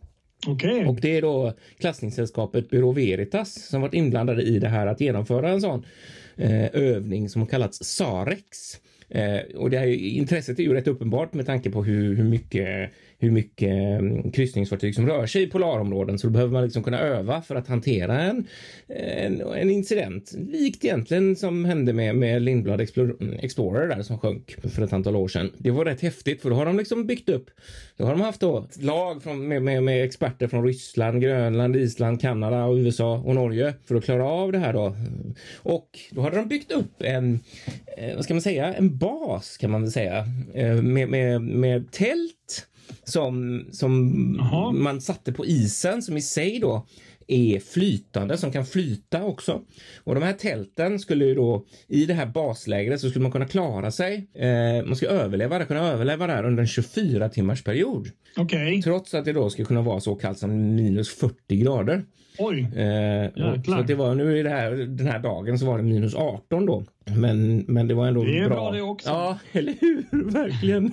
Okej. 0.47 0.87
Och 0.87 1.01
det 1.01 1.17
är 1.17 1.23
då 1.23 1.55
klassningssällskapet 1.79 2.71
Bureau 2.71 2.93
Veritas 2.93 3.69
som 3.69 3.81
varit 3.81 3.95
inblandade 3.95 4.43
i 4.43 4.59
det 4.59 4.69
här 4.69 4.87
att 4.87 5.01
genomföra 5.01 5.51
en 5.51 5.61
sån 5.61 5.85
eh, 6.37 6.67
övning 6.73 7.29
som 7.29 7.47
kallats 7.47 7.85
Sarex. 7.85 8.81
Eh, 9.09 9.57
och 9.57 9.71
det 9.71 9.79
här, 9.79 9.87
intresset 9.87 10.59
är 10.59 10.63
ju 10.63 10.75
rätt 10.75 10.89
uppenbart 10.89 11.35
med 11.35 11.47
tanke 11.47 11.71
på 11.71 11.85
hur, 11.85 12.17
hur 12.17 12.25
mycket, 12.25 12.91
hur 13.21 13.31
mycket 13.31 13.69
mm, 13.69 14.33
kryssningsfartyg 14.33 14.95
som 14.95 15.07
rör 15.07 15.27
sig 15.27 15.43
i 15.43 15.47
polarområden. 15.47 16.19
Så 16.19 16.27
då 16.27 16.33
behöver 16.33 16.53
man 16.53 16.65
liksom 16.65 16.83
kunna 16.83 17.01
öva 17.01 17.43
för 17.43 17.57
att 17.57 17.69
hantera 17.69 18.21
en, 18.21 18.47
en, 18.87 19.41
en 19.41 19.71
incident. 19.71 20.35
Likt 20.37 20.85
egentligen 20.85 21.37
som 21.37 21.65
hände 21.65 21.93
med, 21.93 22.17
med 22.17 22.43
Lindblad 22.43 22.81
mm, 22.97 23.39
Explorer, 23.41 23.89
där 23.89 24.03
som 24.03 24.19
sjönk 24.19 24.57
för 24.75 24.83
ett 24.83 24.93
antal 24.93 25.17
år 25.17 25.29
sedan. 25.29 25.53
Det 25.59 25.71
var 25.71 25.85
rätt 25.85 26.01
häftigt 26.01 26.43
för 26.43 26.51
då 26.51 26.57
har 26.57 26.67
de 26.67 26.77
liksom 26.77 27.07
byggt 27.07 27.29
upp. 27.29 27.51
Då 27.97 28.05
har 28.05 28.13
de 28.13 28.21
haft 28.21 28.41
då 28.41 28.59
ett 28.59 28.83
lag 28.83 29.23
från, 29.23 29.49
med, 29.49 29.63
med, 29.63 29.83
med 29.83 30.05
experter 30.05 30.49
från 30.49 30.65
Ryssland, 30.65 31.23
Grönland, 31.23 31.77
Island, 31.77 32.21
Kanada 32.21 32.65
och 32.65 32.75
USA 32.75 33.19
och 33.19 33.35
Norge 33.35 33.75
för 33.85 33.95
att 33.95 34.05
klara 34.05 34.25
av 34.25 34.53
det 34.53 34.59
här 34.59 34.73
då. 34.73 34.97
Och 35.57 35.99
då 36.11 36.21
hade 36.21 36.37
de 36.37 36.49
byggt 36.49 36.73
upp 36.73 37.03
en, 37.03 37.41
eh, 37.97 38.15
vad 38.15 38.25
ska 38.25 38.35
man 38.35 38.41
säga, 38.41 38.75
en 38.75 38.99
bas 38.99 39.57
kan 39.57 39.71
man 39.71 39.83
väl 39.83 39.93
säga 39.93 40.25
eh, 40.55 40.75
med, 40.75 41.09
med, 41.09 41.43
med 41.43 41.93
tält 41.93 42.69
som, 43.05 43.65
som 43.73 44.13
man 44.75 45.01
satte 45.01 45.33
på 45.33 45.47
isen 45.47 46.03
som 46.03 46.17
i 46.17 46.23
sig 46.23 46.59
då 46.59 46.87
är 47.29 47.61
flytande, 47.61 48.37
som 48.37 48.53
kan 48.53 48.67
flyta 48.67 49.25
också. 49.25 49.63
Och 50.05 50.15
de 50.15 50.23
här 50.23 50.33
tälten 50.33 50.99
skulle 50.99 51.25
ju 51.25 51.35
då 51.35 51.65
i 51.89 52.07
det 52.07 52.15
här 52.15 52.27
baslägret 52.27 53.01
så 53.01 53.11
skulle 53.11 53.23
man 53.23 53.33
kunna 53.33 53.47
klara 53.47 53.91
sig. 53.91 54.29
Eh, 54.35 54.87
man 54.87 54.97
ska 54.97 55.07
överleva, 55.07 55.65
kunna 55.65 55.81
överleva 55.81 56.27
där 56.27 56.45
under 56.47 56.61
en 56.61 56.67
24 56.67 57.29
timmars 57.29 57.65
period. 57.65 58.09
Okay. 58.37 58.83
Trots 58.83 59.15
att 59.15 59.25
det 59.25 59.33
då 59.33 59.51
skulle 59.51 59.67
kunna 59.67 59.83
vara 59.83 60.01
så 60.01 60.15
kallt 60.15 60.39
som 60.39 60.75
minus 60.75 61.09
40 61.09 61.57
grader. 61.57 62.05
Oj. 62.39 62.61
Eh, 62.61 63.63
så 63.65 63.83
det 63.83 63.95
var 63.95 64.15
nu 64.15 64.39
i 64.39 64.43
det 64.43 64.51
här, 64.51 64.71
den 64.71 65.07
här 65.07 65.19
dagen 65.19 65.59
så 65.59 65.67
var 65.67 65.77
det 65.77 65.85
minus 65.85 66.15
18 66.15 66.67
då. 66.67 66.85
Men, 67.17 67.65
men 67.69 67.89
det 67.89 67.95
var 67.95 68.07
ändå 68.07 68.25
Det 68.25 68.39
är 68.39 68.47
bra. 68.47 68.57
bra 68.57 68.71
det 68.73 68.83
också. 68.83 69.09
Ja, 69.09 69.39
eller 69.53 69.75
hur? 69.81 70.05
Verkligen. 70.33 70.87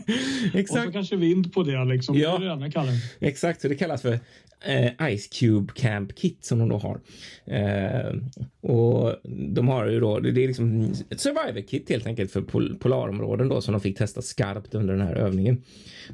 Och 0.53 0.59
Exakt. 0.59 0.85
så 0.85 0.91
kanske 0.91 1.15
vind 1.15 1.53
på 1.53 1.63
det 1.63 1.85
liksom. 1.85 2.17
Ja. 2.17 2.37
Det 2.37 2.45
är 2.45 2.47
det 2.47 2.53
enda 2.53 2.71
kallar. 2.71 2.93
Exakt, 3.19 3.61
så 3.61 3.67
det 3.67 3.75
kallas 3.75 4.01
för 4.01 4.19
eh, 4.65 5.17
Ice 5.17 5.27
Cube 5.27 5.73
Camp 5.75 6.15
Kit 6.15 6.45
som 6.45 6.59
de 6.59 6.69
då 6.69 6.77
har. 6.77 6.99
Eh, 7.45 8.15
och 8.61 9.15
de 9.53 9.67
har 9.67 9.87
ju 9.87 9.99
då, 9.99 10.19
det 10.19 10.43
är 10.43 10.47
liksom 10.47 10.93
ett 11.09 11.19
survivor 11.19 11.67
kit 11.67 11.89
helt 11.89 12.07
enkelt 12.07 12.31
för 12.31 12.41
pol 12.41 12.75
polarområden 12.79 13.47
då 13.47 13.61
som 13.61 13.71
de 13.71 13.81
fick 13.81 13.97
testa 13.97 14.21
skarpt 14.21 14.75
under 14.75 14.93
den 14.93 15.07
här 15.07 15.15
övningen. 15.15 15.61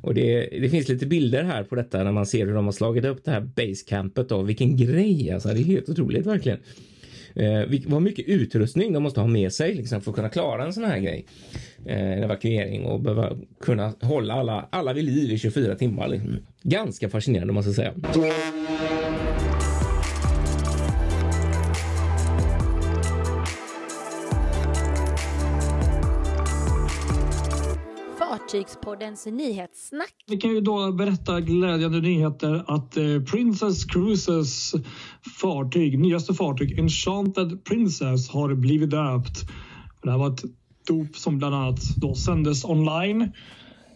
Och 0.01 0.13
det, 0.13 0.49
det 0.61 0.69
finns 0.69 0.89
lite 0.89 1.05
bilder 1.05 1.43
här 1.43 1.63
på 1.63 1.75
detta 1.75 2.03
när 2.03 2.11
man 2.11 2.25
ser 2.25 2.45
hur 2.45 2.53
de 2.53 2.65
har 2.65 2.71
slagit 2.71 3.05
upp 3.05 3.25
det 3.25 3.31
här 3.31 3.41
basecampet 3.41 4.29
då. 4.29 4.41
Vilken 4.41 4.77
grej 4.77 5.31
alltså, 5.31 5.49
det 5.49 5.59
är 5.59 5.63
helt 5.63 5.89
otroligt 5.89 6.25
verkligen. 6.25 6.59
Eh, 7.35 7.79
vad 7.85 8.01
mycket 8.01 8.27
utrustning 8.27 8.93
de 8.93 9.03
måste 9.03 9.19
ha 9.19 9.27
med 9.27 9.53
sig 9.53 9.73
liksom, 9.75 10.01
för 10.01 10.11
att 10.11 10.15
kunna 10.15 10.29
klara 10.29 10.65
en 10.65 10.73
sån 10.73 10.83
här 10.83 10.99
grej. 10.99 11.25
Eh, 11.85 12.23
evakuering 12.23 12.85
och 12.85 12.99
behöva 12.99 13.37
kunna 13.61 13.93
hålla 14.01 14.33
alla, 14.33 14.67
alla 14.69 14.93
vid 14.93 15.05
liv 15.05 15.31
i 15.31 15.37
24 15.37 15.75
timmar. 15.75 16.07
Liksom. 16.07 16.37
Ganska 16.61 17.09
fascinerande 17.09 17.53
måste 17.53 17.69
jag 17.69 17.75
säga. 17.75 17.93
Fartygspoddens 28.51 29.25
nyhetssnack. 29.25 30.13
Vi 30.27 30.37
kan 30.37 30.51
ju 30.51 30.61
då 30.61 30.91
berätta 30.91 31.41
glädjande 31.41 32.01
nyheter 32.01 32.63
att 32.67 32.97
eh, 32.97 33.21
Princess 33.31 33.85
Cruises 33.85 34.73
fartyg, 35.41 35.99
nyaste 35.99 36.33
fartyg 36.33 36.79
Enchanted 36.79 37.63
Princess 37.63 38.29
har 38.29 38.53
blivit 38.53 38.89
döpt. 38.89 39.49
Det 40.03 40.11
här 40.11 40.17
var 40.17 40.33
ett 40.33 40.43
dop 40.87 41.17
som 41.17 41.37
bland 41.37 41.55
annat 41.55 41.79
då 41.97 42.15
sändes 42.15 42.65
online. 42.65 43.21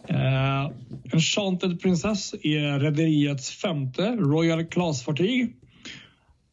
Eh, 0.08 0.72
Enchanted 1.14 1.82
Princess 1.82 2.34
är 2.34 2.80
rederiets 2.80 3.50
femte 3.50 4.16
Royal 4.16 4.66
Class-fartyg. 4.66 5.56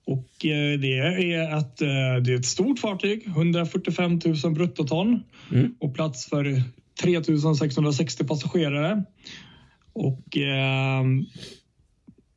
Och 0.06 0.47
eh, 0.47 0.78
det 0.80 0.99
är, 0.99 1.59
ett, 1.59 1.82
eh, 1.82 2.23
det 2.25 2.32
är 2.32 2.38
ett 2.38 2.47
stort 2.47 2.78
fartyg, 2.78 3.26
145 3.26 4.21
000 4.44 4.54
bruttoton 4.54 5.23
Mm. 5.50 5.75
och 5.80 5.94
plats 5.94 6.26
för 6.26 6.62
3 7.02 7.25
660 7.54 8.25
passagerare. 8.25 9.04
Och 9.92 10.37
eh, 10.37 11.04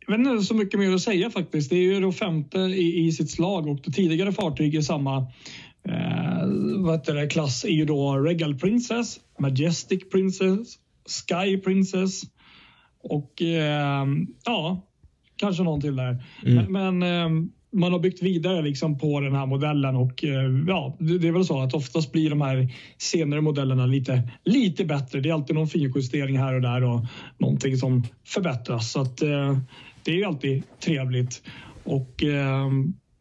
jag 0.07 0.17
vet 0.17 0.27
inte 0.27 0.43
så 0.43 0.53
mycket 0.53 0.79
mer 0.79 0.93
att 0.93 1.01
säga 1.01 1.29
faktiskt. 1.29 1.69
Det 1.69 1.75
är 1.75 1.81
ju 1.81 1.99
det 1.99 2.11
femte 2.11 2.59
i, 2.59 3.07
i 3.07 3.11
sitt 3.11 3.31
slag 3.31 3.67
och 3.67 3.79
det 3.83 3.91
tidigare 3.91 4.31
fartyg 4.31 4.75
i 4.75 4.83
samma 4.83 5.17
eh, 5.83 6.47
vad 6.77 6.95
heter 6.95 7.13
det, 7.13 7.27
klass 7.27 7.65
är 7.65 7.69
ju 7.69 7.85
då 7.85 8.17
Regal 8.17 8.55
Princess, 8.55 9.19
Majestic 9.39 10.09
Princess, 10.09 10.77
Sky 11.05 11.57
Princess 11.57 12.21
och 13.03 13.41
eh, 13.41 14.05
ja, 14.45 14.87
kanske 15.35 15.63
någon 15.63 15.81
till 15.81 15.95
där. 15.95 16.23
Mm. 16.45 16.71
Men, 16.71 16.99
men 16.99 17.03
eh, 17.03 17.47
man 17.75 17.91
har 17.91 17.99
byggt 17.99 18.21
vidare 18.21 18.61
liksom 18.61 18.97
på 18.97 19.19
den 19.19 19.35
här 19.35 19.45
modellen 19.45 19.95
och 19.95 20.23
eh, 20.23 20.51
ja, 20.67 20.95
det, 20.99 21.27
är 21.27 21.31
väl 21.31 21.45
så 21.45 21.61
att 21.61 21.73
oftast 21.73 22.11
blir 22.11 22.29
de 22.29 22.41
här 22.41 22.73
senare 22.97 23.41
modellerna 23.41 23.85
lite, 23.85 24.29
lite 24.43 24.85
bättre. 24.85 25.19
Det 25.19 25.29
är 25.29 25.33
alltid 25.33 25.55
någon 25.55 25.67
finjustering 25.67 26.37
här 26.37 26.53
och 26.53 26.61
där 26.61 26.83
och 26.83 27.05
någonting 27.37 27.77
som 27.77 28.03
förbättras. 28.25 28.91
Så 28.91 29.01
att, 29.01 29.21
eh, 29.21 29.57
det 30.03 30.11
är 30.11 30.15
ju 30.15 30.25
alltid 30.25 30.63
trevligt. 30.79 31.41
Och 31.83 32.23
eh, 32.23 32.69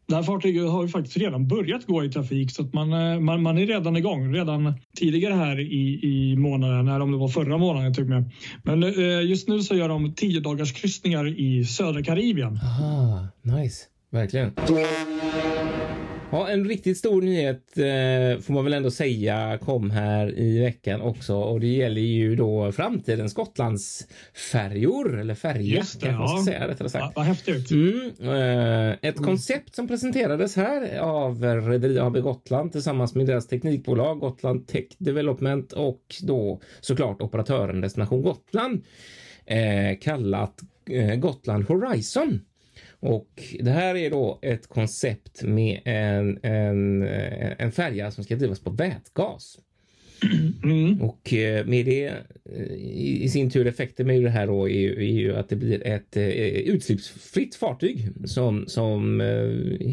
det 0.07 0.15
här 0.15 0.23
fartyget 0.23 0.69
har 0.69 0.83
ju 0.83 0.89
faktiskt 0.89 1.17
redan 1.17 1.47
börjat 1.47 1.85
gå 1.85 2.03
i 2.03 2.09
trafik 2.09 2.51
så 2.51 2.63
att 2.63 2.73
man, 2.73 2.89
man, 3.23 3.41
man 3.41 3.57
är 3.57 3.65
redan 3.65 3.97
igång. 3.97 4.33
Redan 4.33 4.73
tidigare 4.97 5.33
här 5.33 5.59
i, 5.59 5.99
i 6.03 6.35
månaden, 6.37 6.87
eller 6.87 6.99
om 6.99 7.11
det 7.11 7.17
var 7.17 7.27
förra 7.27 7.57
månaden 7.57 7.85
jag 7.85 7.95
tog 7.95 8.09
med. 8.09 8.31
Men 8.63 8.81
just 9.27 9.47
nu 9.47 9.59
så 9.59 9.75
gör 9.75 9.89
de 9.89 10.13
tio 10.13 10.39
dagars 10.39 10.73
kryssningar 10.73 11.39
i 11.39 11.65
södra 11.65 12.03
Karibien. 12.03 12.59
Aha, 12.63 13.27
nice. 13.41 13.85
Verkligen. 14.15 14.53
Ja, 16.31 16.47
en 16.49 16.65
riktigt 16.65 16.97
stor 16.97 17.21
nyhet 17.21 17.77
eh, 17.77 18.41
får 18.41 18.53
man 18.53 18.63
väl 18.63 18.73
ändå 18.73 18.91
säga 18.91 19.57
kom 19.61 19.91
här 19.91 20.39
i 20.39 20.59
veckan 20.59 21.01
också 21.01 21.35
och 21.35 21.59
det 21.59 21.67
gäller 21.67 22.01
ju 22.01 22.35
då 22.35 22.71
framtidens 22.71 23.33
Gotlandsfärjor 23.33 25.19
eller 25.19 25.35
färja 25.35 25.77
Just 25.77 26.01
det, 26.01 26.07
kanske 26.07 26.19
man 26.19 26.43
ska 26.43 26.51
ja. 26.51 26.57
säga 26.57 26.67
rättare 26.67 26.89
sagt. 26.89 27.03
Ja, 27.05 27.11
vad 27.15 27.25
häftigt. 27.25 27.71
Mm, 27.71 28.11
eh, 28.19 28.95
ett 29.01 29.17
koncept 29.17 29.75
som 29.75 29.87
presenterades 29.87 30.55
här 30.55 30.99
av 30.99 31.43
Rederi 31.43 31.99
AB 31.99 32.17
Gotland 32.17 32.71
tillsammans 32.71 33.15
med 33.15 33.25
deras 33.25 33.47
teknikbolag 33.47 34.19
Gotland 34.19 34.67
Tech 34.67 34.87
Development 34.97 35.73
och 35.73 36.01
då 36.21 36.61
såklart 36.81 37.21
operatören 37.21 37.81
Destination 37.81 38.21
Gotland 38.21 38.83
eh, 39.45 39.99
kallat 40.01 40.59
Gotland 41.17 41.67
Horizon. 41.67 42.39
Och 43.05 43.43
det 43.59 43.71
här 43.71 43.95
är 43.95 44.09
då 44.09 44.39
ett 44.41 44.67
koncept 44.67 45.43
med 45.43 45.79
en, 45.85 46.39
en, 46.43 47.01
en 47.57 47.71
färja 47.71 48.11
som 48.11 48.23
ska 48.23 48.35
drivas 48.35 48.59
på 48.59 48.69
vätgas. 48.69 49.59
Mm. 50.63 51.01
Och 51.01 51.33
eh, 51.33 51.65
med 51.65 51.85
det 51.85 52.05
eh, 52.55 52.73
i 53.23 53.29
sin 53.29 53.49
tur 53.49 53.67
effekten 53.67 54.07
med 54.07 54.23
det 54.23 54.29
här 54.29 54.47
då 54.47 54.69
är, 54.69 54.79
ju- 54.79 54.95
är 54.95 55.19
ju 55.19 55.35
att 55.35 55.49
det 55.49 55.55
blir 55.55 55.87
ett 55.87 56.17
eh, 56.17 56.27
utsläppsfritt 56.27 57.55
fartyg 57.55 58.09
som, 58.25 58.65
som 58.67 59.19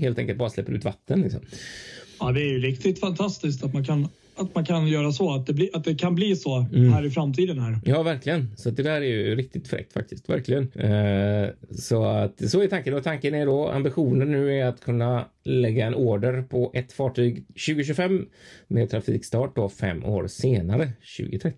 helt 0.00 0.18
enkelt 0.18 0.38
bara 0.38 0.50
släpper 0.50 0.72
ut 0.72 0.84
vatten. 0.84 1.20
Liksom. 1.20 1.40
Ja, 2.20 2.32
det 2.32 2.40
är 2.40 2.48
ju 2.48 2.58
riktigt 2.58 3.00
fantastiskt 3.00 3.64
att 3.64 3.74
man 3.74 3.84
kan, 3.84 4.08
att 4.36 4.54
man 4.54 4.64
kan 4.64 4.86
göra 4.86 5.12
så. 5.12 5.34
Att 5.34 5.46
det, 5.46 5.52
blir, 5.52 5.68
att 5.76 5.84
det 5.84 5.94
kan 5.94 6.14
bli 6.14 6.36
så 6.36 6.66
Mm. 6.72 6.92
här 6.92 7.04
i 7.06 7.10
framtiden. 7.10 7.58
här. 7.58 7.80
Ja, 7.84 8.02
verkligen. 8.02 8.56
Så 8.56 8.70
det 8.70 8.82
där 8.82 9.00
är 9.00 9.06
ju 9.06 9.34
riktigt 9.36 9.68
fräckt 9.68 9.92
faktiskt. 9.92 10.28
Verkligen. 10.28 10.72
Eh, 10.72 11.48
så 11.70 12.04
att 12.04 12.50
så 12.50 12.62
är 12.62 12.66
tanken 12.68 12.94
och 12.94 13.04
tanken 13.04 13.34
är 13.34 13.46
då 13.46 13.68
ambitionen 13.68 14.32
nu 14.32 14.58
är 14.60 14.66
att 14.66 14.80
kunna 14.80 15.24
lägga 15.44 15.86
en 15.86 15.94
order 15.94 16.42
på 16.42 16.70
ett 16.74 16.92
fartyg 16.92 17.46
2025 17.48 18.26
med 18.68 18.90
trafikstart 18.90 19.56
då 19.56 19.68
fem 19.68 20.04
år 20.04 20.26
senare 20.26 20.90
2030. 21.18 21.56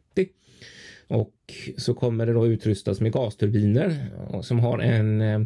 Och 1.08 1.34
så 1.76 1.94
kommer 1.94 2.26
det 2.26 2.32
då 2.32 2.46
utrustas 2.46 3.00
med 3.00 3.12
gasturbiner 3.12 4.10
eh, 4.32 4.40
som 4.40 4.60
har 4.60 4.78
en 4.78 5.20
eh, 5.20 5.40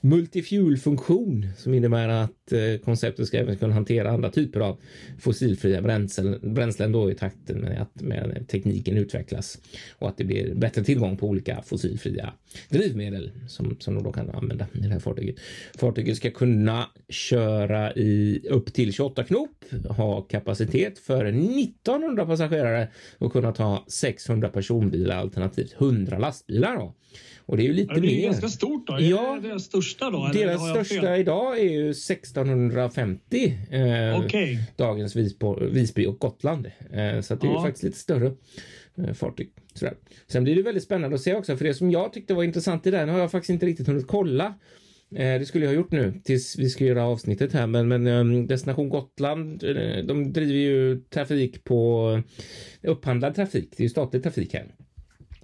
multifuel-funktion 0.00 1.46
som 1.56 1.74
innebär 1.74 2.08
att 2.08 2.52
eh, 2.52 2.80
konceptet 2.84 3.26
ska 3.26 3.38
även 3.38 3.56
kunna 3.56 3.74
hantera 3.74 4.10
andra 4.10 4.30
typer 4.30 4.60
av 4.60 4.80
fossilfria 5.18 5.82
bränslen, 5.82 6.54
bränslen 6.54 6.92
då 6.92 7.10
i 7.10 7.14
takten 7.14 7.60
med 7.60 7.82
att 7.82 8.02
med 8.02 8.48
tekniken 8.48 8.96
utvecklas 8.96 9.58
och 9.98 10.08
att 10.08 10.16
det 10.16 10.24
blir 10.24 10.54
bättre 10.54 10.84
tillgång 10.84 11.16
på 11.16 11.26
olika 11.26 11.62
fossilfria 11.62 12.32
drivmedel 12.68 13.30
som, 13.48 13.76
som 13.80 13.94
de 13.94 14.04
då 14.04 14.12
kan 14.12 14.30
använda 14.30 14.66
i 14.72 14.78
det 14.78 14.88
här 14.88 14.98
fartyget. 14.98 15.36
Fartyget 15.78 16.16
ska 16.16 16.30
kunna 16.30 16.88
köra 17.08 17.92
i 17.92 18.40
upp 18.50 18.74
till 18.74 18.92
28 18.92 19.24
knop, 19.24 19.64
ha 19.88 20.22
kapacitet 20.22 20.98
för 20.98 21.24
1900 21.24 22.26
passagerare 22.26 22.88
och 23.18 23.32
kunna 23.32 23.52
ta 23.52 23.84
600 23.88 24.48
personbilar 24.48 25.03
alternativt 25.10 25.74
100 25.78 26.18
lastbilar. 26.18 26.76
Då. 26.76 26.94
Och 27.46 27.56
det 27.56 27.62
är 27.62 27.66
ju 27.66 27.72
lite 27.72 27.94
Ja, 27.94 28.00
det 28.00 28.06
är 28.08 28.16
mer. 28.16 28.22
ganska 28.24 28.48
stort 28.48 28.86
då. 28.86 28.96
Ja. 29.00 29.36
Är 29.36 29.40
det 29.40 29.48
deras 29.48 29.64
största 29.64 30.10
då? 30.10 30.30
Deras 30.32 30.70
största 30.70 31.16
idag 31.16 31.58
är 31.60 31.70
ju 31.70 31.90
1650. 31.90 33.58
Eh, 33.70 34.24
Okej. 34.24 34.58
Dagens 34.76 35.16
Visby, 35.16 35.46
Visby 35.70 36.06
och 36.06 36.18
Gotland. 36.18 36.66
Eh, 36.66 37.20
så 37.20 37.34
det 37.34 37.46
är 37.46 37.48
ju 37.48 37.54
Ja. 37.54 37.62
faktiskt 37.62 37.84
lite 37.84 37.98
större 37.98 38.32
eh, 38.98 39.12
fartyg. 39.14 39.50
Sådär. 39.74 39.94
Sen 40.26 40.44
blir 40.44 40.56
det 40.56 40.62
väldigt 40.62 40.82
spännande 40.84 41.14
att 41.14 41.20
se 41.22 41.34
också, 41.34 41.56
för 41.56 41.64
det 41.64 41.74
som 41.74 41.90
jag 41.90 42.12
tyckte 42.12 42.34
var 42.34 42.42
intressant 42.44 42.86
i 42.86 42.90
den 42.90 43.08
har 43.08 43.18
jag 43.18 43.30
faktiskt 43.30 43.50
inte 43.50 43.66
riktigt 43.66 43.86
hunnit 43.86 44.06
kolla. 44.06 44.54
Eh, 45.16 45.38
det 45.38 45.46
skulle 45.46 45.64
jag 45.64 45.70
ha 45.72 45.76
gjort 45.76 45.92
nu 45.92 46.20
tills 46.24 46.58
vi 46.58 46.70
ska 46.70 46.84
göra 46.84 47.04
avsnittet 47.04 47.52
här, 47.52 47.66
men, 47.66 47.88
men 47.88 48.06
eh, 48.06 48.46
Destination 48.46 48.88
Gotland, 48.88 49.64
eh, 49.64 50.04
de 50.04 50.32
driver 50.32 50.54
ju 50.54 51.00
trafik 51.00 51.64
på 51.64 52.22
upphandlad 52.82 53.34
trafik. 53.34 53.68
Det 53.76 53.80
är 53.80 53.84
ju 53.84 53.88
statlig 53.90 54.22
trafik 54.22 54.54
här. 54.54 54.74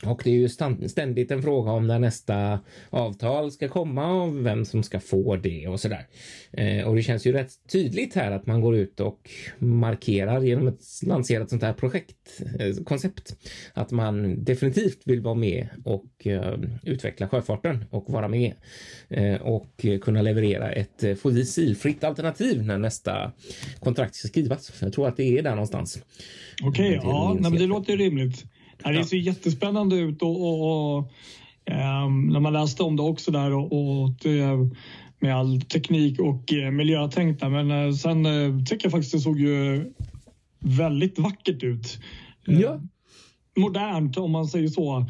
Och 0.05 0.21
det 0.25 0.31
är 0.31 0.35
ju 0.35 0.49
ständigt 0.89 1.31
en 1.31 1.43
fråga 1.43 1.71
om 1.71 1.87
när 1.87 1.99
nästa 1.99 2.61
avtal 2.91 3.51
ska 3.51 3.69
komma 3.69 4.23
och 4.23 4.47
vem 4.47 4.65
som 4.65 4.83
ska 4.83 5.01
få 5.01 5.37
det 5.37 5.69
och 5.69 5.81
sådär. 5.81 6.07
Eh, 6.53 6.89
och 6.89 6.97
det 6.97 7.03
känns 7.03 7.27
ju 7.27 7.33
rätt 7.33 7.53
tydligt 7.73 8.15
här 8.15 8.31
att 8.31 8.47
man 8.47 8.61
går 8.61 8.77
ut 8.77 9.01
och 9.01 9.31
markerar 9.59 10.41
genom 10.41 10.69
ett 10.69 10.81
lanserat 11.03 11.51
sånt 11.51 11.63
här 11.63 11.73
projektkoncept 11.73 13.31
eh, 13.31 13.83
att 13.83 13.91
man 13.91 14.45
definitivt 14.45 15.03
vill 15.05 15.21
vara 15.21 15.35
med 15.35 15.69
och 15.85 16.27
eh, 16.27 16.59
utveckla 16.83 17.29
sjöfarten 17.29 17.85
och 17.91 18.11
vara 18.11 18.29
med 18.29 18.53
eh, 19.09 19.43
och 19.43 19.87
kunna 20.03 20.23
leverera 20.23 20.73
ett 20.73 21.21
fossilfritt 21.21 22.05
alternativ 22.05 22.63
när 22.63 22.79
nästa 22.79 23.33
kontrakt 23.81 24.15
ska 24.15 24.29
skrivas. 24.29 24.73
Jag 24.81 24.93
tror 24.93 25.09
att 25.09 25.17
det 25.17 25.39
är 25.39 25.43
där 25.43 25.51
någonstans. 25.51 26.03
Okej, 26.63 26.99
okay, 26.99 27.11
ja, 27.11 27.37
nej, 27.41 27.51
men 27.51 27.61
det 27.61 27.67
låter 27.67 27.97
rimligt. 27.97 28.45
Ja, 28.85 28.91
det 28.91 29.05
ser 29.05 29.17
jättespännande 29.17 29.97
ut 29.97 30.23
och, 30.23 30.41
och, 30.41 30.97
och 30.99 31.13
ähm, 31.65 32.27
när 32.27 32.41
man 32.41 32.53
läste 32.53 32.83
om 32.83 32.97
det 32.97 33.03
också 33.03 33.31
där 33.31 33.53
och, 33.53 33.73
och 33.73 34.11
det, 34.23 34.71
med 35.21 35.37
all 35.37 35.61
teknik 35.61 36.21
och 36.21 36.53
eh, 36.53 36.71
miljötänk 36.71 37.41
där. 37.41 37.49
Men 37.49 37.71
äh, 37.71 37.95
sen 37.95 38.27
äh, 38.27 38.65
tycker 38.65 38.85
jag 38.85 38.93
faktiskt 38.93 39.13
det 39.13 39.21
såg 39.21 39.41
ju 39.41 39.85
väldigt 40.59 41.19
vackert 41.19 41.63
ut. 41.63 41.99
Ja. 42.47 42.81
Modernt 43.57 44.17
om 44.17 44.31
man 44.31 44.47
säger 44.47 44.69
så. 44.69 45.07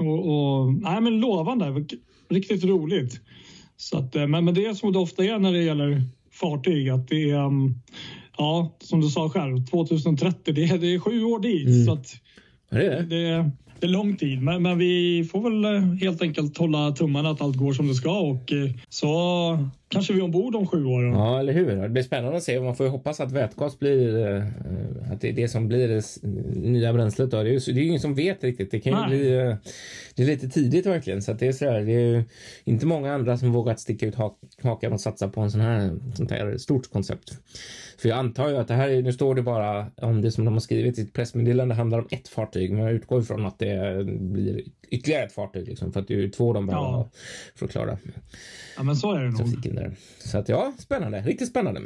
och, 0.00 0.28
och, 0.28 0.74
nej, 0.74 1.00
men 1.00 1.20
lovande. 1.20 1.86
Riktigt 2.28 2.64
roligt. 2.64 3.20
Så 3.76 3.98
att, 3.98 4.14
men, 4.14 4.44
men 4.44 4.54
det 4.54 4.66
är 4.66 4.74
som 4.74 4.92
det 4.92 4.98
ofta 4.98 5.24
är 5.24 5.38
när 5.38 5.52
det 5.52 5.62
gäller 5.62 6.02
fartyg. 6.32 6.88
Att 6.88 7.08
det 7.08 7.30
är, 7.30 7.46
mm, 7.46 7.74
ja, 8.38 8.76
som 8.78 9.00
du 9.00 9.08
sa 9.08 9.28
själv, 9.28 9.66
2030. 9.66 10.54
Det 10.54 10.64
är, 10.64 10.78
det 10.78 10.94
är 10.94 10.98
sju 10.98 11.24
år 11.24 11.40
dit. 11.40 11.66
Mm. 11.66 11.86
Så 11.86 11.92
att, 11.92 12.16
det 12.70 12.86
är 12.86 13.02
det. 13.02 13.02
det. 13.02 13.50
Det 13.80 13.86
är 13.86 13.90
lång 13.90 14.16
tid, 14.16 14.42
men, 14.42 14.62
men, 14.62 14.78
vi 14.78 15.24
får 15.32 15.40
väl 15.50 15.64
eh, 15.64 15.92
helt 15.92 16.22
enkelt 16.22 16.58
hålla 16.58 16.90
tummarna 16.90 17.30
att 17.30 17.40
allt 17.40 17.56
går 17.56 17.72
som 17.72 17.88
det 17.88 17.94
ska 17.94 18.18
och 18.20 18.52
eh, 18.52 18.70
så 18.88 19.68
kanske 19.90 20.12
vi 20.12 20.18
är 20.18 20.24
ombord 20.24 20.56
om 20.56 20.66
sju 20.66 20.84
år. 20.84 21.04
Ja, 21.04 21.40
eller 21.40 21.52
hur? 21.52 21.76
Det 21.76 21.88
blir 21.88 22.02
spännande 22.02 22.36
att 22.36 22.42
se. 22.42 22.60
Man 22.60 22.76
får 22.76 22.86
ju 22.86 22.92
hoppas 22.92 23.20
att 23.20 23.32
vätgas 23.32 23.78
blir 23.78 24.26
eh, 24.26 24.44
att 25.12 25.20
det 25.20 25.28
är 25.28 25.32
det 25.32 25.48
som 25.48 25.68
blir 25.68 25.88
det 25.88 26.02
nya 26.60 26.92
bränslet. 26.92 27.30
Då. 27.30 27.42
Det 27.42 27.50
är 27.50 27.70
ju 27.70 27.86
ingen 27.86 28.00
som 28.00 28.14
vet 28.14 28.44
riktigt. 28.44 28.70
Det 28.70 28.80
kan 28.80 29.02
ju 29.02 29.08
bli 29.08 29.56
det 30.14 30.22
är 30.22 30.26
lite 30.26 30.48
tidigt 30.48 30.86
verkligen, 30.86 31.22
så 31.22 31.32
att 31.32 31.38
det 31.38 31.46
är 31.46 31.52
så 31.52 31.64
här. 31.64 31.80
Det 31.80 31.92
är 31.92 32.24
inte 32.64 32.86
många 32.86 33.14
andra 33.14 33.38
som 33.38 33.52
vågat 33.52 33.80
sticka 33.80 34.06
ut 34.06 34.14
hakan 34.62 34.92
och 34.92 35.00
satsa 35.00 35.28
på 35.28 35.40
en 35.40 35.50
sån 35.50 35.60
här 35.60 35.96
sånt 36.14 36.30
här 36.30 36.56
stort 36.56 36.92
koncept. 36.92 37.38
För 37.98 38.08
jag 38.08 38.18
antar 38.18 38.48
ju 38.48 38.56
att 38.56 38.68
det 38.68 38.74
här, 38.74 39.02
nu 39.02 39.12
står 39.12 39.34
det 39.34 39.42
bara 39.42 39.86
om 39.96 40.22
det 40.22 40.32
som 40.32 40.44
de 40.44 40.54
har 40.54 40.60
skrivit 40.60 40.98
i 40.98 41.02
ett 41.02 41.12
pressmeddelande 41.12 41.74
handlar 41.74 41.98
om 41.98 42.06
ett 42.10 42.28
fartyg, 42.28 42.72
men 42.72 42.82
jag 42.82 42.92
utgår 42.92 43.20
ifrån 43.20 43.46
att 43.46 43.58
det 43.58 44.04
blir 44.04 44.62
ytterligare 44.90 45.24
ett 45.24 45.32
fartyg 45.32 45.68
liksom, 45.68 45.92
för 45.92 46.00
att 46.00 46.08
det 46.08 46.14
är 46.14 46.18
ju 46.18 46.30
två 46.30 46.52
de 46.52 46.66
behöver 46.66 46.88
ja. 46.88 47.10
för 47.54 47.66
att 47.66 47.72
klara 47.72 47.98
Ja, 48.76 48.82
men 48.82 48.96
så 48.96 49.12
är 49.12 49.20
det 49.20 49.30
nog. 49.30 49.38
Där. 49.80 49.96
Så 50.18 50.38
att 50.38 50.48
ja, 50.48 50.72
spännande, 50.78 51.20
riktigt 51.20 51.48
spännande. 51.48 51.80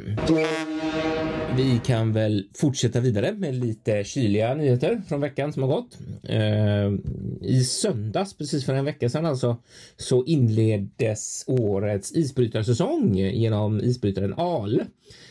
Vi 1.57 1.81
kan 1.85 2.13
väl 2.13 2.49
fortsätta 2.53 2.99
vidare 2.99 3.33
med 3.33 3.55
lite 3.55 4.03
kyliga 4.03 4.55
nyheter 4.55 5.01
från 5.07 5.21
veckan 5.21 5.53
som 5.53 5.63
har 5.63 5.69
gått. 5.69 5.97
Eh, 6.23 7.49
I 7.49 7.63
söndags, 7.63 8.37
precis 8.37 8.65
för 8.65 8.73
en 8.73 8.85
vecka 8.85 9.09
sedan 9.09 9.25
alltså, 9.25 9.57
så 9.97 10.25
inleddes 10.25 11.43
årets 11.47 12.15
isbrytarsäsong 12.15 13.17
genom 13.17 13.79
isbrytaren 13.79 14.33
Al 14.33 14.83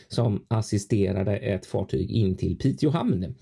som 0.07 0.45
assisterade 0.47 1.37
ett 1.37 1.65
fartyg 1.65 2.11
in 2.11 2.37
till 2.37 2.57
Piteå 2.57 2.89
hamn. 2.89 3.35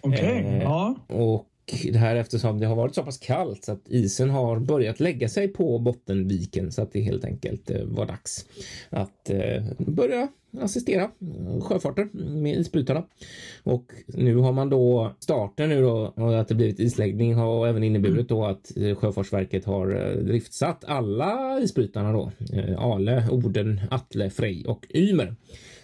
Okej, 0.00 0.18
okay, 0.20 0.56
eh, 0.56 0.62
ja. 0.62 0.96
Och 1.08 1.48
det 1.92 1.98
här 1.98 2.16
eftersom 2.16 2.60
det 2.60 2.66
har 2.66 2.76
varit 2.76 2.94
så 2.94 3.02
pass 3.02 3.18
kallt 3.18 3.64
så 3.64 3.72
att 3.72 3.88
isen 3.88 4.30
har 4.30 4.58
börjat 4.58 5.00
lägga 5.00 5.28
sig 5.28 5.48
på 5.48 5.78
Bottenviken 5.78 6.72
så 6.72 6.82
att 6.82 6.92
det 6.92 7.00
helt 7.00 7.24
enkelt 7.24 7.70
eh, 7.70 7.84
var 7.84 8.06
dags 8.06 8.46
att 8.90 9.30
eh, 9.30 9.62
börja 9.78 10.28
assistera 10.60 11.10
sjöfarten 11.62 12.10
med 12.42 12.58
isbrytarna. 12.58 13.04
Och 13.62 13.84
nu 14.06 14.36
har 14.36 14.52
man 14.52 14.70
då 14.70 15.14
starten 15.18 15.68
nu 15.68 15.82
då 15.82 16.12
och 16.16 16.40
att 16.40 16.48
det 16.48 16.54
blivit 16.54 16.80
isläggning 16.80 17.34
har 17.34 17.66
även 17.66 17.82
inneburit 17.84 18.28
då 18.28 18.44
att 18.44 18.76
eh, 18.76 18.96
Sjöfartsverket 18.96 19.64
har 19.64 20.16
driftsatt 20.22 20.84
alla 20.84 21.60
isbrytarna 21.60 22.12
då. 22.12 22.32
Ale, 22.78 23.28
Oden, 23.30 23.80
Atle, 23.90 24.30
Frej 24.30 24.64
och 24.66 24.86
Ymer 24.94 25.36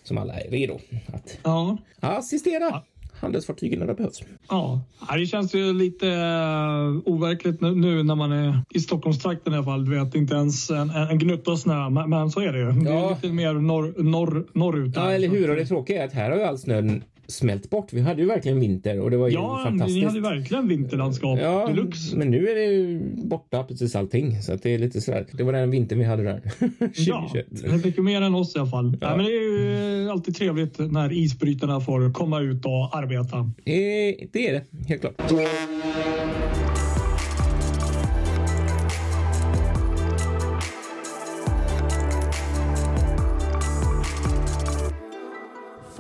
som 0.03 0.19
alla 0.19 0.41
är 0.41 0.51
redo 0.51 0.79
att 1.07 1.39
ja. 1.43 1.79
assistera. 2.01 2.83
Handelsfartygen 3.21 3.79
när 3.79 3.87
det 3.87 3.95
behövs. 3.95 4.23
Ja, 4.49 4.81
det 5.15 5.27
känns 5.27 5.55
ju 5.55 5.73
lite 5.73 6.07
uh, 6.07 7.03
overkligt 7.05 7.61
nu, 7.61 8.03
när 8.03 8.15
man 8.15 8.33
är 8.33 8.63
i 8.71 8.81
Stockholmstrakten 8.81 9.53
i 9.53 9.57
alla 9.57 9.65
fall. 9.65 9.85
Du 9.85 9.99
vet 9.99 10.15
inte 10.15 10.35
ens 10.35 10.71
en, 10.71 10.91
en 10.91 11.19
gnutta 11.19 11.57
snö, 11.57 11.91
men, 11.91 12.11
men, 12.11 12.31
så 12.31 12.41
är 12.41 12.53
det 12.53 12.59
ju. 12.59 12.65
Ja. 12.65 12.73
Det 12.73 12.91
är 12.91 13.15
lite 13.15 13.33
mer 13.33 13.55
norr, 13.55 14.03
norr, 14.03 14.47
norrut. 14.53 14.97
Ja, 14.97 15.11
eller 15.11 15.29
hur? 15.29 15.51
Och 15.51 15.57
det 15.57 15.67
tråkiga 15.67 16.03
är 16.03 16.07
att 16.07 16.13
här 16.13 16.31
har 16.31 16.37
ju 16.37 16.45
all 16.45 16.59
snön 16.59 17.05
smält 17.31 17.71
bort. 17.71 17.93
Vi 17.93 18.01
hade 18.01 18.23
ju 18.23 18.29
verkligen 18.29 18.61
vinter 18.61 19.01
och 19.01 19.11
det 19.11 19.17
var 19.17 19.29
ju 19.29 19.35
ja, 19.35 19.61
fantastiskt. 19.65 20.03
Ja, 20.03 20.11
vi 20.11 20.19
hade 20.19 20.37
verkligen 20.37 20.69
vinterlandskap 20.69 21.39
ja, 21.43 21.67
deluxe. 21.67 22.17
Men 22.17 22.31
nu 22.31 22.49
är 22.49 22.55
det 22.55 22.65
ju 22.65 23.01
borta 23.17 23.65
precis 23.65 23.97
allting 23.97 24.43
så 24.43 24.53
att 24.53 24.63
det 24.63 24.75
är 24.75 24.79
lite 24.79 25.01
sådär. 25.01 25.27
Det 25.33 25.43
var 25.43 25.53
den 25.53 25.71
vintern 25.71 25.99
vi 25.99 26.05
hade 26.05 26.23
där. 26.23 26.41
2021. 26.41 27.47
Ja, 27.51 27.69
det 27.69 27.75
är 27.75 27.87
mycket 27.87 28.05
mer 28.05 28.23
än 28.23 28.35
oss 28.35 28.57
i 28.57 28.59
alla 28.59 28.71
fall. 28.71 28.97
Ja. 29.01 29.11
ja 29.11 29.17
men 29.17 29.25
det 29.25 29.31
är 29.31 30.03
ju 30.03 30.11
alltid 30.11 30.37
trevligt 30.37 30.79
när 30.79 31.13
isbrytarna 31.13 31.81
får 31.81 32.13
komma 32.13 32.41
ut 32.41 32.65
och 32.65 32.97
arbeta. 32.97 33.39
Eh, 33.39 34.29
det 34.33 34.49
är 34.49 34.53
det, 34.53 34.89
helt 34.89 35.01
klart. 35.01 35.15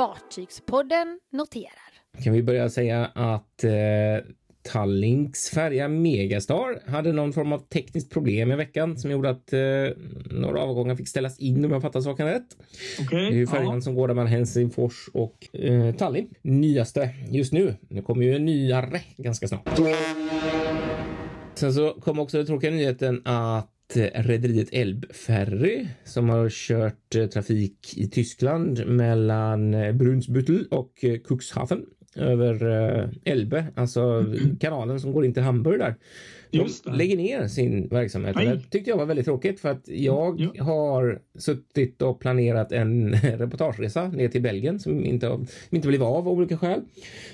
Fartygspodden 0.01 1.21
noterar. 1.33 2.23
Kan 2.25 2.33
vi 2.33 2.43
börja 2.43 2.71
säga 2.71 3.07
att 3.07 3.65
eh, 3.65 3.71
Tallinks 4.63 5.51
färja 5.51 5.89
Megastar 5.89 6.91
hade 6.91 7.13
någon 7.13 7.33
form 7.33 7.53
av 7.53 7.59
tekniskt 7.59 8.11
problem 8.11 8.53
i 8.53 8.57
veckan 8.57 8.99
som 8.99 9.11
gjorde 9.11 9.31
att 9.31 9.53
eh, 9.53 9.61
några 10.31 10.61
avgångar 10.61 10.97
fick 10.97 11.09
ställas 11.09 11.39
in 11.39 11.65
om 11.65 11.71
jag 11.71 11.83
fattar 11.83 12.01
saken 12.01 12.27
rätt. 12.27 12.57
Okay, 13.01 13.21
det 13.21 13.27
är 13.27 13.33
ju 13.37 13.47
färjan 13.47 13.75
ja. 13.75 13.81
som 13.81 13.95
går 13.95 14.09
där 14.09 14.15
mellan 14.15 14.33
Helsingfors 14.33 15.09
och 15.13 15.57
eh, 15.57 15.95
Tallinn. 15.95 16.35
Nyaste 16.43 17.11
just 17.29 17.53
nu. 17.53 17.75
Nu 17.89 18.03
kommer 18.03 18.25
ju 18.25 18.37
en 18.37 18.45
nyare 18.45 19.01
ganska 19.17 19.49
snart. 19.49 19.81
Sen 21.55 21.73
så 21.73 21.93
kom 21.93 22.19
också 22.19 22.37
den 22.37 22.47
tråkiga 22.47 22.71
nyheten 22.71 23.23
att 23.25 23.71
rederiet 23.97 24.69
Elbferry 24.73 25.87
som 26.05 26.29
har 26.29 26.49
kört 26.49 27.15
eh, 27.15 27.27
trafik 27.27 27.95
i 27.97 28.09
Tyskland 28.09 28.87
mellan 28.87 29.75
eh, 29.75 29.93
Brunsbüttel 29.93 30.69
och 30.71 31.05
eh, 31.05 31.19
Cuxhaven 31.19 31.87
över 32.17 32.65
Elbe, 33.25 33.67
alltså 33.75 34.25
kanalen 34.61 35.01
som 35.01 35.13
går 35.13 35.25
in 35.25 35.35
till 35.35 35.43
Hamburg 35.43 35.79
där. 35.79 35.95
De 36.51 36.69
lägger 36.97 37.17
ner 37.17 37.49
sin 37.49 37.89
verksamhet. 37.89 38.37
Det 38.37 38.61
tyckte 38.71 38.91
jag 38.91 38.97
var 38.97 39.07
väldigt 39.07 39.27
tråkigt 39.27 39.61
för 39.61 39.69
att 39.69 39.89
jag 39.89 40.51
ja. 40.55 40.65
har 40.65 41.21
suttit 41.39 42.03
och 42.03 42.21
planerat 42.21 42.73
en 42.73 43.13
reportageresa 43.23 44.09
ner 44.09 44.29
till 44.29 44.43
Belgien 44.43 44.81
som 44.81 45.05
inte, 45.05 45.39
inte 45.71 45.89
blev 45.89 46.03
av 46.03 46.29
av 46.29 46.29
olika 46.29 46.59
skäl. 46.59 46.81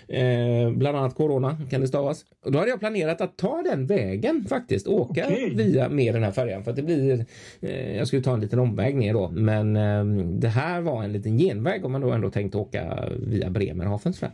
Eh, 0.08 0.70
bland 0.70 0.96
annat 0.96 1.14
corona 1.14 1.58
kan 1.70 1.80
det 1.80 1.88
stavas. 1.88 2.24
Och 2.44 2.52
då 2.52 2.58
hade 2.58 2.70
jag 2.70 2.80
planerat 2.80 3.20
att 3.20 3.36
ta 3.36 3.62
den 3.62 3.86
vägen 3.86 4.44
faktiskt. 4.48 4.86
Åka 4.86 5.26
okay. 5.26 5.54
via 5.54 5.88
med 5.88 6.14
den 6.14 6.22
här 6.22 6.32
färjan 6.32 6.64
för 6.64 6.70
att 6.70 6.76
det 6.76 6.82
blir. 6.82 7.26
Eh, 7.60 7.96
jag 7.96 8.06
skulle 8.06 8.22
ta 8.22 8.34
en 8.34 8.40
liten 8.40 8.58
omväg 8.58 8.96
ner 8.96 9.12
då, 9.12 9.30
men 9.30 9.76
eh, 9.76 10.04
det 10.24 10.48
här 10.48 10.80
var 10.80 11.02
en 11.02 11.12
liten 11.12 11.38
genväg 11.38 11.84
om 11.84 11.92
man 11.92 12.00
då 12.00 12.10
ändå 12.10 12.30
tänkt 12.30 12.54
åka 12.54 13.08
via 13.18 13.50
Bremerhaven. 13.50 14.12
Så 14.12 14.26
Eh, 14.26 14.32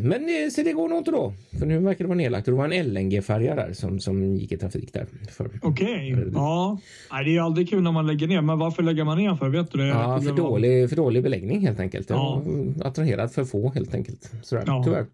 men 0.00 0.12
eh, 0.12 0.50
så 0.50 0.62
det 0.62 0.72
går 0.72 0.88
nog 0.88 0.98
inte 0.98 1.10
då. 1.10 1.32
För 1.58 1.66
nu 1.66 1.78
verkar 1.78 2.04
det 2.04 2.08
vara 2.08 2.18
nedlagt. 2.18 2.46
Det 2.46 2.52
var 2.52 2.68
en 2.68 2.92
LNG-färja 2.92 3.54
där 3.54 3.72
som, 3.72 4.00
som 4.00 4.36
gick 4.36 4.52
i 4.52 4.56
trafik 4.56 4.92
där. 4.92 5.06
Okej, 5.62 6.14
okay. 6.14 6.30
ja. 6.34 6.78
Nej, 7.12 7.24
det 7.24 7.36
är 7.36 7.40
aldrig 7.40 7.70
kul 7.70 7.82
när 7.82 7.92
man 7.92 8.06
lägger 8.06 8.26
ner. 8.26 8.40
Men 8.40 8.58
varför 8.58 8.82
lägger 8.82 9.04
man 9.04 9.18
ner 9.18 9.34
för? 9.34 9.48
Vet 9.48 9.72
du 9.72 9.78
det? 9.78 9.86
Ja, 9.86 10.20
för 10.20 10.32
dålig, 10.32 10.88
för 10.88 10.96
dålig 10.96 11.22
beläggning 11.22 11.60
helt 11.60 11.80
enkelt. 11.80 12.10
Ja. 12.10 12.42
Attraherat 12.84 13.34
för 13.34 13.44
få 13.44 13.70
helt 13.70 13.94
enkelt. 13.94 14.30
Sådär, 14.42 14.64
ja. 14.66 14.82
tyvärr. 14.84 15.06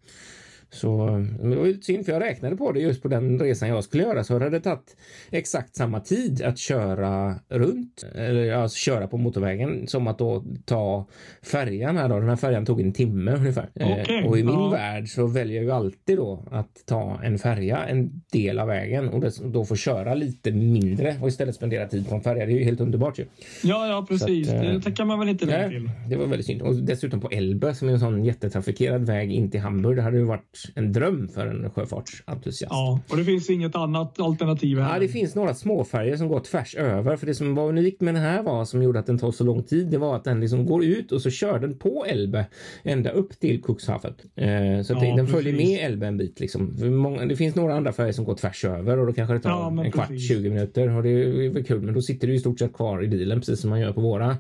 Så 0.73 1.09
det 1.43 1.57
var 1.57 1.67
ju 1.67 1.81
synd 1.81 2.07
för 2.07 2.13
jag 2.13 2.23
räknade 2.23 2.57
på 2.57 2.73
det 2.73 2.81
just 2.81 3.03
på 3.03 3.09
den 3.09 3.39
resan 3.39 3.69
jag 3.69 3.85
skulle 3.85 4.03
göra 4.03 4.25
så 4.25 4.39
det 4.39 4.45
hade 4.45 4.61
tagit 4.61 4.97
exakt 5.31 5.77
samma 5.77 6.01
tid 6.01 6.43
att 6.43 6.59
köra 6.59 7.35
runt 7.49 8.05
eller 8.15 8.53
alltså 8.53 8.77
köra 8.77 9.07
på 9.07 9.17
motorvägen 9.17 9.87
som 9.87 10.07
att 10.07 10.19
då 10.19 10.45
ta 10.65 11.07
färjan 11.43 11.97
här 11.97 12.09
då. 12.09 12.19
Den 12.19 12.29
här 12.29 12.37
färjan 12.37 12.67
tog 12.67 12.81
en 12.81 12.93
timme 12.93 13.33
ungefär. 13.33 13.69
Okay, 13.75 14.19
eh, 14.19 14.27
och 14.27 14.39
i 14.39 14.45
min 14.45 14.55
ja. 14.55 14.71
värld 14.71 15.09
så 15.09 15.27
väljer 15.27 15.57
jag 15.57 15.65
ju 15.65 15.71
alltid 15.71 16.17
då 16.17 16.45
att 16.51 16.87
ta 16.87 17.21
en 17.25 17.39
färja 17.39 17.85
en 17.85 18.23
del 18.33 18.59
av 18.59 18.69
vägen 18.69 19.09
och 19.09 19.25
då 19.45 19.65
få 19.65 19.77
köra 19.77 20.15
lite 20.15 20.53
mindre 20.53 21.17
och 21.21 21.29
istället 21.29 21.55
spendera 21.55 21.89
tid 21.89 22.09
på 22.09 22.15
en 22.15 22.21
färja. 22.21 22.47
Det 22.47 22.53
är 22.53 22.59
ju 22.59 22.65
helt 22.65 22.81
underbart 22.81 23.19
ju. 23.19 23.25
Ja, 23.63 23.87
ja 23.87 24.07
precis. 24.09 24.49
Att, 24.49 24.61
det 24.61 24.81
tackar 24.81 25.05
man 25.05 25.19
väl 25.19 25.29
inte 25.29 25.47
nej, 25.47 25.69
till. 25.69 25.91
Det 26.09 26.17
var 26.17 26.27
väldigt 26.27 26.47
synd 26.47 26.63
och 26.63 26.75
dessutom 26.75 27.21
på 27.21 27.31
Elbe 27.31 27.75
som 27.75 27.89
är 27.89 27.93
en 27.93 28.01
sån 28.01 28.25
jättetrafikerad 28.25 29.07
väg 29.07 29.33
in 29.33 29.51
till 29.51 29.61
Hamburg. 29.61 29.97
Det 29.97 30.03
hade 30.03 30.17
ju 30.17 30.25
varit 30.25 30.62
en 30.75 30.93
dröm 30.93 31.29
för 31.29 31.47
en 31.47 31.71
sjöfartsentusiast. 31.71 32.73
Ja, 32.73 33.01
och 33.11 33.17
det 33.17 33.25
finns 33.25 33.51
inget 33.51 33.77
annat 33.77 34.21
alternativ 34.21 34.79
här. 34.79 34.95
Ja, 34.95 35.01
det 35.01 35.09
finns 35.09 35.35
några 35.35 35.55
småfärger 35.55 36.17
som 36.17 36.29
går 36.29 36.41
tvärs 36.41 36.75
över. 36.75 37.17
För 37.17 37.27
det 37.27 37.35
som 37.35 37.55
var 37.55 37.69
unikt 37.69 38.01
med 38.01 38.15
den 38.15 38.23
här 38.23 38.43
var 38.43 38.65
som 38.65 38.83
gjorde 38.83 38.99
att 38.99 39.07
den 39.07 39.19
tar 39.19 39.33
så 39.33 39.45
lång 39.45 39.63
tid. 39.63 39.87
Det 39.91 39.99
var 39.99 40.17
att 40.17 40.25
den 40.25 40.41
liksom 40.41 40.67
går 40.67 40.85
ut 40.85 41.13
och 41.13 41.23
så 41.23 41.31
kör 41.31 41.59
den 41.59 41.79
på 41.79 42.05
Elbe 42.09 42.47
ända 42.83 43.11
upp 43.11 43.41
till 43.41 43.63
Cuxhaven. 43.63 44.15
Eh, 44.37 44.83
så 44.83 44.93
Ja, 44.93 45.17
den 45.17 45.27
följer 45.27 45.53
precis. 45.53 45.69
med 45.71 45.87
Elbe 45.87 46.07
en 46.07 46.17
bit 46.17 46.41
liksom. 46.41 46.75
Många, 46.97 47.27
det 47.27 47.37
finns 47.37 47.55
några 47.55 47.75
andra 47.75 47.93
färger 47.93 48.13
som 48.13 48.25
går 48.25 48.35
tvärs 48.35 48.65
över 48.65 48.99
och 48.99 49.07
då 49.07 49.13
kanske 49.13 49.35
det 49.35 49.41
tar 49.41 49.51
Ja, 49.51 49.85
en 49.85 49.93
kvart, 49.93 50.09
precis. 50.09 50.29
20 50.29 50.49
minuter 50.51 50.97
och 50.97 51.03
det 51.03 51.09
är 51.11 51.51
väl 51.51 51.65
kul. 51.65 51.81
Men 51.81 51.95
då 51.95 52.03
sitter 52.03 52.27
du 52.29 52.35
i 52.35 52.39
stort 52.39 52.59
sett 52.59 52.73
kvar 52.73 53.05
i 53.05 53.09
bilen 53.09 53.39
precis 53.41 53.61
som 53.61 53.71
man 53.71 53.81
gör 53.81 53.93
på 53.93 54.01
våra 54.01 54.37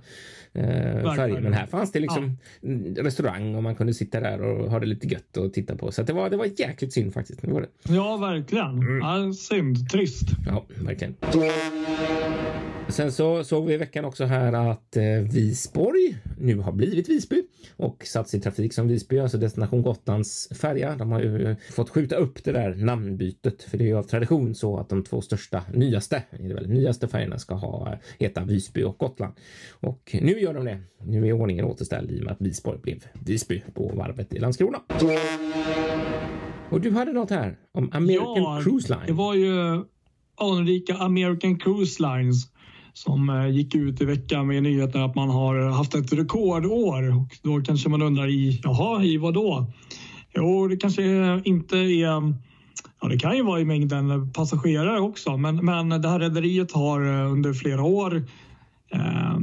eh, 0.55 1.15
färger. 1.15 1.41
Men 1.41 1.53
här 1.53 1.67
fanns 1.67 1.93
det 1.93 2.01
liksom 2.01 2.39
en 2.61 2.97
restaurang 2.97 3.55
och 3.55 3.63
man 3.63 3.75
kunde 3.75 3.95
sitta 3.95 4.21
där 4.21 4.41
och 4.43 4.71
ha 4.71 4.81
det 4.81 4.87
lite 4.87 5.07
gött 5.09 5.37
och 5.37 5.53
titta 5.53 5.77
på. 5.77 5.93
Så 5.93 6.03
det 6.03 6.13
var, 6.13 6.31
det 6.31 6.37
var 6.37 6.49
jäkligt 6.57 6.93
synd 6.93 7.15
faktiskt. 7.15 7.43
Det 7.43 7.51
var 7.51 7.61
det. 7.61 7.95
Ja, 7.95 8.17
verkligen. 8.17 8.99
Ja, 9.01 9.33
synd. 9.33 9.91
Trist. 9.91 10.29
Ja, 10.47 10.65
verkligen. 10.85 11.15
Sen 12.89 13.13
så 13.13 13.45
såg 13.45 13.67
vi 13.67 13.75
i 13.75 13.77
veckan 13.77 14.05
också 14.05 14.25
här 14.25 14.71
att 14.71 14.97
eh, 14.97 15.03
Visborg 15.33 16.17
nu 16.39 16.59
har 16.59 16.73
blivit 16.73 17.09
Visby 17.09 17.43
och 17.83 18.07
satts 18.07 18.35
i 18.35 18.41
trafik 18.41 18.73
som 18.73 18.89
Visby, 18.89 19.19
alltså 19.19 19.39
Destination 19.39 19.83
Gotlands 19.83 20.49
färja. 20.55 20.97
De 20.97 21.13
har 21.13 21.21
ju 21.21 21.47
eh, 21.47 21.57
fått 21.71 21.91
skjuta 21.91 22.17
upp 22.17 22.45
det 22.45 22.53
där 22.53 22.75
namnbytet 22.75 23.63
för 23.63 23.79
det 23.79 23.85
är 23.85 23.87
ju 23.87 23.97
av 23.97 24.03
tradition 24.03 24.55
så 24.55 24.79
att 24.79 24.89
de 24.89 25.05
två 25.05 25.21
största, 25.21 25.63
nyaste, 25.75 26.23
är 26.31 26.49
det 26.49 26.55
väl, 26.55 26.69
nyaste 26.69 27.09
färjorna 27.09 27.39
ska 27.39 27.55
ha, 27.55 27.99
heta 28.19 28.45
Visby 28.45 28.83
och 28.83 28.99
Gotland. 28.99 29.35
Och 29.71 30.17
nu 30.21 30.41
gör 30.41 30.55
de 30.55 30.65
det. 30.65 30.81
Nu 31.05 31.29
är 31.29 31.33
ordningen 31.33 31.65
återställd 31.65 32.11
i 32.11 32.21
och 32.21 32.25
med 32.25 32.33
att 32.33 32.41
Visborg 32.41 32.79
blev 32.79 33.05
Visby 33.13 33.63
på 33.75 33.93
varvet 33.95 34.35
i 34.35 34.39
Landskrona. 34.39 34.81
Och 36.71 36.81
du 36.81 36.91
hade 36.91 37.13
något 37.13 37.31
här 37.31 37.59
om 37.73 37.91
American 37.93 38.63
Cruise 38.63 38.89
Line. 38.89 39.07
det 39.07 39.13
var 39.13 39.35
ju 39.35 39.85
anrika 40.37 40.95
American 40.95 41.59
Cruise 41.59 42.03
Lines 42.03 42.52
som 42.93 43.29
eh, 43.29 43.49
gick 43.49 43.75
ut 43.75 44.01
i 44.01 44.05
veckan 44.05 44.47
med 44.47 44.63
nyheten 44.63 45.03
att 45.03 45.15
man 45.15 45.31
har 45.31 45.71
haft 45.71 45.95
ett 45.95 46.13
rekordår. 46.13 47.17
Och 47.17 47.39
då 47.43 47.61
kanske 47.61 47.89
man 47.89 48.03
undrar 48.03 48.29
i, 48.29 48.61
jaha, 48.63 49.05
i 49.05 49.17
vad 49.17 49.35
då? 49.35 49.73
Jo, 50.35 50.69
det 50.69 50.77
kanske 50.77 51.03
inte 51.45 51.77
är... 51.77 52.35
Ja, 53.03 53.09
det 53.09 53.19
kan 53.19 53.37
ju 53.37 53.43
vara 53.43 53.61
i 53.61 53.65
mängden 53.65 54.33
passagerare 54.33 55.01
också, 55.01 55.37
men, 55.37 55.65
men 55.65 55.89
det 55.89 56.09
här 56.09 56.19
rederiet 56.19 56.73
har 56.73 57.01
eh, 57.01 57.33
under 57.33 57.53
flera 57.53 57.83
år 57.83 58.17
eh, 58.93 59.37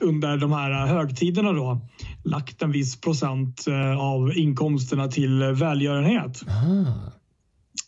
under 0.00 0.36
de 0.36 0.52
här 0.52 0.86
högtiderna 0.86 1.52
då 1.52 1.80
lagt 2.24 2.62
en 2.62 2.72
viss 2.72 3.00
procent 3.00 3.66
eh, 3.68 4.00
av 4.00 4.36
inkomsterna 4.36 5.08
till 5.08 5.42
välgörenhet. 5.42 6.42
Aha. 6.48 7.12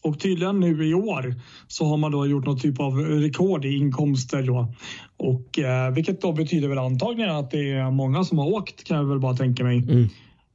Och 0.03 0.21
tydligen 0.21 0.61
nu 0.61 0.89
i 0.89 0.95
år 0.95 1.35
så 1.69 1.85
har 1.85 1.97
man 1.97 2.13
då 2.13 2.27
gjort 2.27 2.47
någon 2.47 2.59
typ 2.59 2.81
av 2.81 2.99
rekord 2.99 3.65
i 3.65 3.77
inkomster 3.77 4.43
då. 4.43 4.75
Och 5.17 5.59
eh, 5.59 5.91
vilket 5.91 6.21
då 6.21 6.33
betyder 6.33 6.69
väl 6.69 6.79
antagligen 6.79 7.37
att 7.37 7.51
det 7.51 7.73
är 7.73 7.91
många 7.91 8.25
som 8.25 8.39
har 8.39 8.47
åkt 8.47 8.85
kan 8.85 8.97
jag 8.97 9.05
väl 9.05 9.21
bara 9.21 9.37
tänka 9.37 9.65
mig. 9.65 9.79
Mm. 9.79 10.09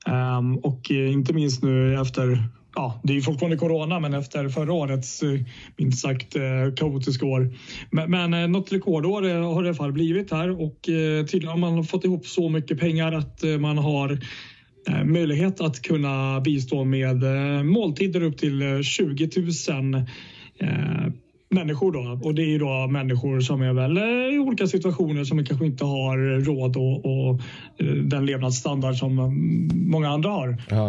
Ehm, 0.07 0.57
och 0.57 0.91
eh, 0.91 1.13
inte 1.13 1.33
minst 1.33 1.63
nu 1.63 2.01
efter, 2.01 2.43
ja 2.75 3.01
det 3.03 3.13
är 3.13 3.15
ju 3.15 3.21
fortfarande 3.21 3.57
corona 3.57 3.99
men 3.99 4.13
efter 4.13 4.49
förra 4.49 4.73
årets 4.73 5.23
eh, 5.23 5.39
minst 5.77 6.01
sagt 6.01 6.35
eh, 6.35 6.41
kaotiska 6.75 7.25
år. 7.25 7.53
Men, 7.89 8.11
men 8.11 8.33
eh, 8.33 8.47
något 8.47 8.73
rekordår 8.73 9.25
eh, 9.25 9.53
har 9.53 9.61
det 9.61 9.67
i 9.67 9.69
alla 9.69 9.77
fall 9.77 9.93
blivit 9.93 10.31
här 10.31 10.61
och 10.61 10.89
eh, 10.89 11.25
tydligen 11.25 11.49
har 11.61 11.71
man 11.71 11.83
fått 11.83 12.05
ihop 12.05 12.25
så 12.25 12.49
mycket 12.49 12.79
pengar 12.79 13.11
att 13.11 13.43
man 13.59 13.77
har 13.77 14.19
möjlighet 15.05 15.61
att 15.61 15.81
kunna 15.81 16.41
bistå 16.41 16.83
med 16.83 17.23
eh, 17.23 17.63
måltider 17.63 18.23
upp 18.23 18.37
till 18.37 18.61
eh, 18.61 18.81
20 18.81 19.29
000 19.69 19.93
eh, 20.59 21.13
människor. 21.49 21.91
Då. 21.91 22.27
Och 22.27 22.35
det 22.35 22.41
är 22.41 22.49
ju 22.49 22.57
då 22.59 22.87
människor 22.87 23.39
som 23.39 23.61
är 23.61 23.73
väl 23.73 23.97
eh, 23.97 24.35
i 24.35 24.39
olika 24.39 24.67
situationer 24.67 25.23
som 25.23 25.45
kanske 25.45 25.65
inte 25.65 25.85
har 25.85 26.45
råd 26.45 26.77
och, 26.77 27.05
och 27.05 27.41
eh, 27.77 27.95
den 27.95 28.25
levnadsstandard 28.25 28.95
som 28.95 29.19
mm, 29.19 29.89
många 29.89 30.09
andra 30.09 30.29
har. 30.29 30.63
Ja. 30.69 30.87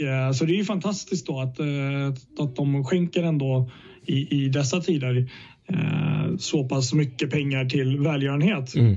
Eh, 0.00 0.32
Så 0.32 0.44
det 0.44 0.52
är 0.52 0.56
ju 0.56 0.64
fantastiskt 0.64 1.26
då 1.26 1.40
att, 1.40 1.60
eh, 1.60 2.44
att 2.44 2.56
de 2.56 2.84
skänker 2.84 3.22
ändå 3.22 3.70
i, 4.06 4.44
i 4.44 4.48
dessa 4.48 4.80
tider 4.80 5.30
eh, 5.68 6.36
så 6.38 6.64
pass 6.68 6.92
mycket 6.92 7.30
pengar 7.30 7.64
till 7.64 7.98
välgörenhet. 7.98 8.74
Mm. 8.74 8.96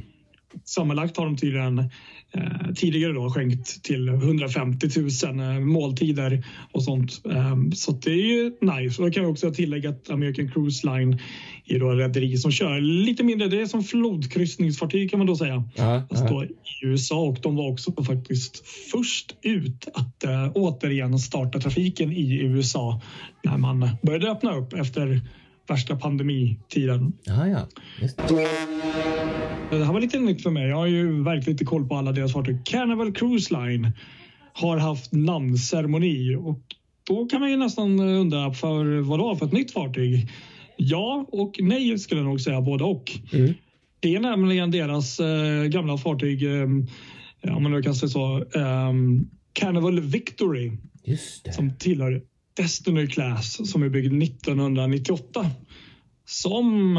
Sammanlagt 0.66 1.18
har 1.18 1.26
de 1.26 1.38
tydligen 1.38 1.80
eh, 1.80 1.86
tidigare 2.76 3.14
då 3.14 3.30
skänkt 3.30 3.84
till 3.84 4.10
150 4.10 4.88
000 5.26 5.40
eh, 5.40 5.60
måltider 5.60 6.46
och 6.72 6.84
sånt. 6.84 7.22
Eh, 7.26 7.56
så 7.76 7.92
det 7.92 8.12
är 8.12 8.28
ju 8.28 8.52
nice. 8.62 9.02
Och 9.02 9.08
då 9.08 9.14
kan 9.14 9.24
vi 9.24 9.32
också 9.32 9.52
tillägga 9.52 9.90
att 9.90 10.10
American 10.10 10.52
Cruise 10.52 10.88
Line 10.88 11.20
är 11.66 11.80
då 11.80 11.92
rederi 11.92 12.38
som 12.38 12.52
kör 12.52 12.82
lite 12.82 13.24
mindre. 13.24 13.48
Det 13.48 13.62
är 13.62 13.66
som 13.66 13.84
flodkryssningsfartyg 13.84 15.10
kan 15.10 15.20
man 15.20 15.28
då 15.28 15.36
säga. 15.36 15.64
Ja, 15.76 16.04
ja. 16.10 16.46
i 16.46 16.86
USA 16.86 17.22
och 17.22 17.38
de 17.42 17.56
var 17.56 17.72
också 17.72 18.04
faktiskt 18.04 18.68
först 18.92 19.36
ut 19.42 19.88
att 19.94 20.24
eh, 20.24 20.52
återigen 20.54 21.20
starta 21.20 21.60
trafiken 21.60 22.12
i 22.12 22.40
USA 22.40 23.02
när 23.44 23.58
man 23.58 23.90
började 24.02 24.32
öppna 24.32 24.56
upp 24.56 24.74
efter 24.74 25.22
värsta 25.68 25.96
pandemitiden. 25.96 27.14
Ja, 27.24 27.48
ja. 27.48 27.68
Just 28.02 28.18
det. 28.18 28.48
Här 29.72 29.94
var 29.94 30.02
lite 30.02 30.20
nytt 30.20 30.44
för 30.44 30.50
mig. 30.50 30.70
Jag 30.70 30.76
har 30.76 30.88
ju 30.88 31.24
verkligen 31.24 31.52
inte 31.52 31.66
koll 31.66 31.88
på 31.88 31.96
alla 31.96 32.12
deras 32.12 32.34
fartyg. 32.34 32.66
Carnival 32.66 33.14
Cruise 33.14 33.54
Line 33.54 33.92
har 34.54 34.78
haft 34.78 35.12
namnceremoni 35.12 36.36
och 36.36 36.60
då 37.08 37.26
kan 37.26 37.40
man 37.40 37.52
ju 37.52 37.58
nästan 37.58 38.00
undra 38.00 38.54
för 38.54 39.00
vad 39.00 39.20
då 39.20 39.36
för 39.36 39.46
ett 39.46 39.52
nytt 39.52 39.72
fartyg? 39.72 40.30
Ja 40.78 41.26
och 41.32 41.56
nej 41.60 42.00
skulle 42.00 42.22
jag 42.22 42.26
nog 42.26 42.42
säga 42.42 42.62
både 42.62 42.84
och. 42.84 43.12
Mm. 43.34 43.54
Det 44.00 44.16
är 44.16 44.20
nämligen 44.20 44.72
deras 44.72 45.20
eh, 45.20 45.64
gamla 45.64 45.98
fartyg, 45.98 46.44
eh, 46.44 46.68
om 47.56 47.64
man 47.64 47.72
nu 47.72 47.82
kan 47.82 47.96
säga 47.96 48.10
så, 48.10 48.38
eh, 48.38 48.94
Carnival 49.54 50.00
Victory 50.00 50.72
som 51.52 51.78
tillhör 51.78 52.22
Destiny 52.58 53.08
Class 53.08 53.72
som 53.72 53.84
är 53.84 53.90
byggd 53.90 54.24
1998. 54.24 55.46
Som 56.26 56.96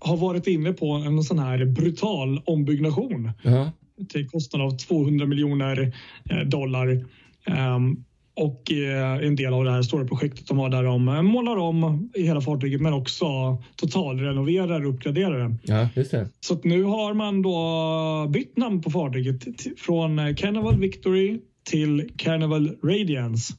har 0.00 0.16
varit 0.16 0.46
inne 0.46 0.72
på 0.72 0.92
en 0.92 1.22
sån 1.22 1.38
här 1.38 1.64
brutal 1.64 2.42
ombyggnation 2.44 3.30
Ja. 3.42 3.72
till 4.08 4.28
kostnad 4.28 4.62
av 4.62 4.70
200 4.78 5.26
miljoner 5.26 5.92
eh, 6.30 6.38
dollar. 6.38 7.04
Ehm, 7.46 8.04
och 8.34 8.72
eh, 8.72 9.26
en 9.26 9.36
del 9.36 9.52
av 9.54 9.64
det 9.64 9.70
här 9.70 9.82
stora 9.82 10.04
projektet 10.06 10.46
de 10.46 10.58
har 10.58 10.68
där 10.68 10.82
de 10.82 11.08
eh, 11.08 11.22
målar 11.22 11.56
om 11.56 12.10
hela 12.14 12.40
fartyget 12.40 12.80
men 12.80 12.92
också 12.92 13.26
totalrenoverar 13.76 14.86
och 14.86 14.94
uppgraderar 14.94 15.48
det. 15.48 15.56
ja, 15.62 15.88
just 15.94 16.10
det. 16.10 16.28
Så 16.40 16.60
nu 16.64 16.82
har 16.82 17.14
man 17.14 17.42
då 17.42 18.28
bytt 18.30 18.56
namn 18.56 18.82
på 18.82 18.90
fartyget 18.90 19.44
från 19.80 20.34
Carnival 20.36 20.78
Victory 20.78 21.40
till 21.70 22.10
Carnival 22.16 22.76
Radiance. 22.84 23.54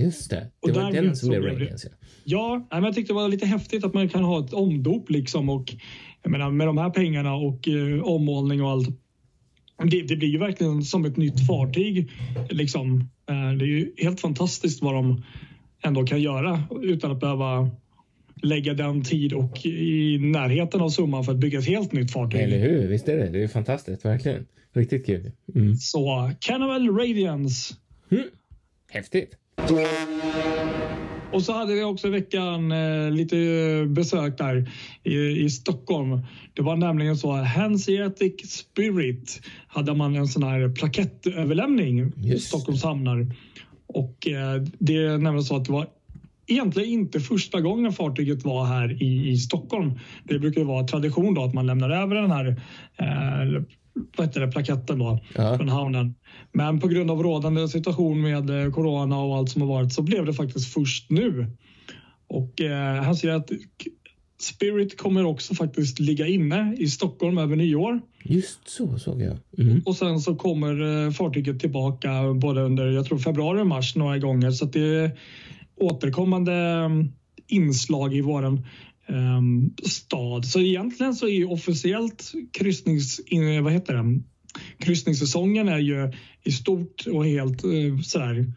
Just 0.00 0.30
det. 0.30 0.50
Och 0.60 0.68
Det 0.68 0.80
var 0.80 0.92
den 0.92 1.16
som 1.16 1.28
blev 1.28 1.42
Radiance. 1.42 1.88
Ja. 2.24 2.66
Men 2.70 2.84
jag 2.84 2.94
tyckte 2.94 3.12
det 3.12 3.16
var 3.16 3.28
lite 3.28 3.46
häftigt 3.46 3.84
att 3.84 3.94
man 3.94 4.08
kan 4.08 4.24
ha 4.24 4.44
ett 4.44 4.52
omdop 4.52 5.10
liksom 5.10 5.48
och 5.48 5.74
jag 6.22 6.30
menar, 6.30 6.50
med 6.50 6.66
de 6.66 6.78
här 6.78 6.90
pengarna 6.90 7.34
och 7.34 7.68
eh, 7.68 8.02
ommålning 8.02 8.62
och 8.62 8.70
allt. 8.70 8.88
Det, 9.84 10.02
det 10.02 10.16
blir 10.16 10.28
ju 10.28 10.38
verkligen 10.38 10.82
som 10.82 11.04
ett 11.04 11.16
nytt 11.16 11.46
fartyg. 11.46 12.10
Liksom. 12.50 13.00
Eh, 13.30 13.52
det 13.58 13.64
är 13.64 13.68
ju 13.68 13.92
helt 13.96 14.20
fantastiskt 14.20 14.82
vad 14.82 14.94
de 14.94 15.22
ändå 15.82 16.06
kan 16.06 16.22
göra 16.22 16.62
utan 16.82 17.10
att 17.10 17.20
behöva 17.20 17.70
lägga 18.42 18.74
den 18.74 19.04
tid 19.04 19.32
och 19.32 19.66
i 19.66 20.18
närheten 20.18 20.80
av 20.80 20.88
summan 20.88 21.24
för 21.24 21.32
att 21.32 21.38
bygga 21.38 21.58
ett 21.58 21.66
helt 21.66 21.92
nytt 21.92 22.12
fartyg. 22.12 22.40
Eller 22.40 22.58
hur? 22.58 22.88
Visst 22.88 23.08
är 23.08 23.16
det? 23.16 23.28
Det 23.28 23.42
är 23.42 23.48
fantastiskt, 23.48 24.04
verkligen. 24.04 24.46
Riktigt 24.72 25.06
kul. 25.06 25.32
Mm. 25.54 25.76
Så 25.76 26.30
Carnival 26.40 26.96
Radiance. 26.96 27.74
Häftigt. 28.90 29.36
Och 31.32 31.42
så 31.42 31.52
hade 31.52 31.74
vi 31.74 31.82
också 31.82 32.06
i 32.06 32.10
veckan 32.10 32.72
eh, 32.72 33.10
lite 33.10 33.36
besök 33.88 34.38
där 34.38 34.70
i, 35.04 35.16
i 35.16 35.50
Stockholm. 35.50 36.20
Det 36.54 36.62
var 36.62 36.76
nämligen 36.76 37.16
så 37.16 37.32
att 37.32 37.48
Hanseatic 37.48 38.50
Spirit 38.52 39.40
hade 39.68 39.94
man 39.94 40.16
en 40.16 40.28
sån 40.28 40.42
här 40.42 40.68
plakettöverlämning 40.68 42.12
i 42.24 42.38
Stockholms 42.38 42.84
hamnar. 42.84 43.26
Och 43.86 44.28
eh, 44.28 44.62
det 44.78 44.96
är 44.96 45.18
nämligen 45.18 45.42
så 45.42 45.56
att 45.56 45.64
det 45.64 45.72
var 45.72 45.86
egentligen 46.46 46.90
inte 46.90 47.20
första 47.20 47.60
gången 47.60 47.92
fartyget 47.92 48.44
var 48.44 48.64
här 48.64 49.02
i, 49.02 49.30
i 49.30 49.36
Stockholm. 49.36 49.98
Det 50.24 50.38
brukar 50.38 50.64
vara 50.64 50.86
tradition 50.86 51.34
då 51.34 51.44
att 51.44 51.54
man 51.54 51.66
lämnar 51.66 51.90
över 51.90 52.14
den 52.14 52.30
här 52.30 52.56
eh, 52.96 53.62
vad 54.16 54.26
heter 54.26 54.40
det, 54.40 54.48
plaketten 54.48 54.98
då 54.98 55.20
Ja. 55.34 55.56
från 55.56 55.68
hamnen. 55.68 56.14
Men 56.52 56.80
på 56.80 56.88
grund 56.88 57.10
av 57.10 57.22
rådande 57.22 57.68
situation 57.68 58.20
med 58.20 58.50
eh, 58.50 58.72
corona 58.72 59.18
och 59.18 59.36
allt 59.36 59.50
som 59.50 59.62
har 59.62 59.68
varit 59.68 59.92
så 59.92 60.02
blev 60.02 60.26
det 60.26 60.34
faktiskt 60.34 60.72
först 60.72 61.10
nu. 61.10 61.46
Och 62.28 62.60
eh, 62.60 63.02
han 63.02 63.16
säger 63.16 63.34
att 63.34 63.50
Spirit 64.40 64.98
kommer 64.98 65.24
också 65.24 65.54
faktiskt 65.54 65.98
ligga 65.98 66.26
inne 66.26 66.76
i 66.78 66.86
Stockholm 66.88 67.38
över 67.38 67.56
nyår. 67.56 68.00
Just 68.24 68.68
så 68.68 68.98
såg 68.98 69.22
jag. 69.22 69.36
Mm. 69.58 69.82
Och 69.86 69.96
sen 69.96 70.20
så 70.20 70.34
kommer 70.36 71.04
eh, 71.06 71.10
fartyget 71.10 71.60
tillbaka 71.60 72.34
både 72.34 72.60
under 72.60 72.86
jag 72.86 73.06
tror 73.06 73.18
februari 73.18 73.62
och 73.62 73.66
mars 73.66 73.96
några 73.96 74.18
gånger. 74.18 74.50
Så 74.50 74.64
att 74.64 74.72
det 74.72 74.80
är 74.80 75.10
återkommande 75.76 76.52
mm, 76.54 77.08
inslag 77.46 78.14
i 78.14 78.20
våran 78.20 78.66
stad. 79.82 80.44
Så 80.44 80.60
egentligen 80.60 81.14
så 81.14 81.26
är 81.26 81.30
ju 81.30 81.46
officiellt 81.46 82.32
kryssnings, 82.52 83.20
vad 83.62 83.72
heter 83.72 83.94
det? 83.94 84.20
kryssningssäsongen 84.78 85.68
är 85.68 85.78
ju 85.78 86.12
i 86.42 86.52
stort 86.52 87.06
och 87.06 87.26
helt 87.26 87.64
uh, 87.64 88.00
sådär 88.00 88.52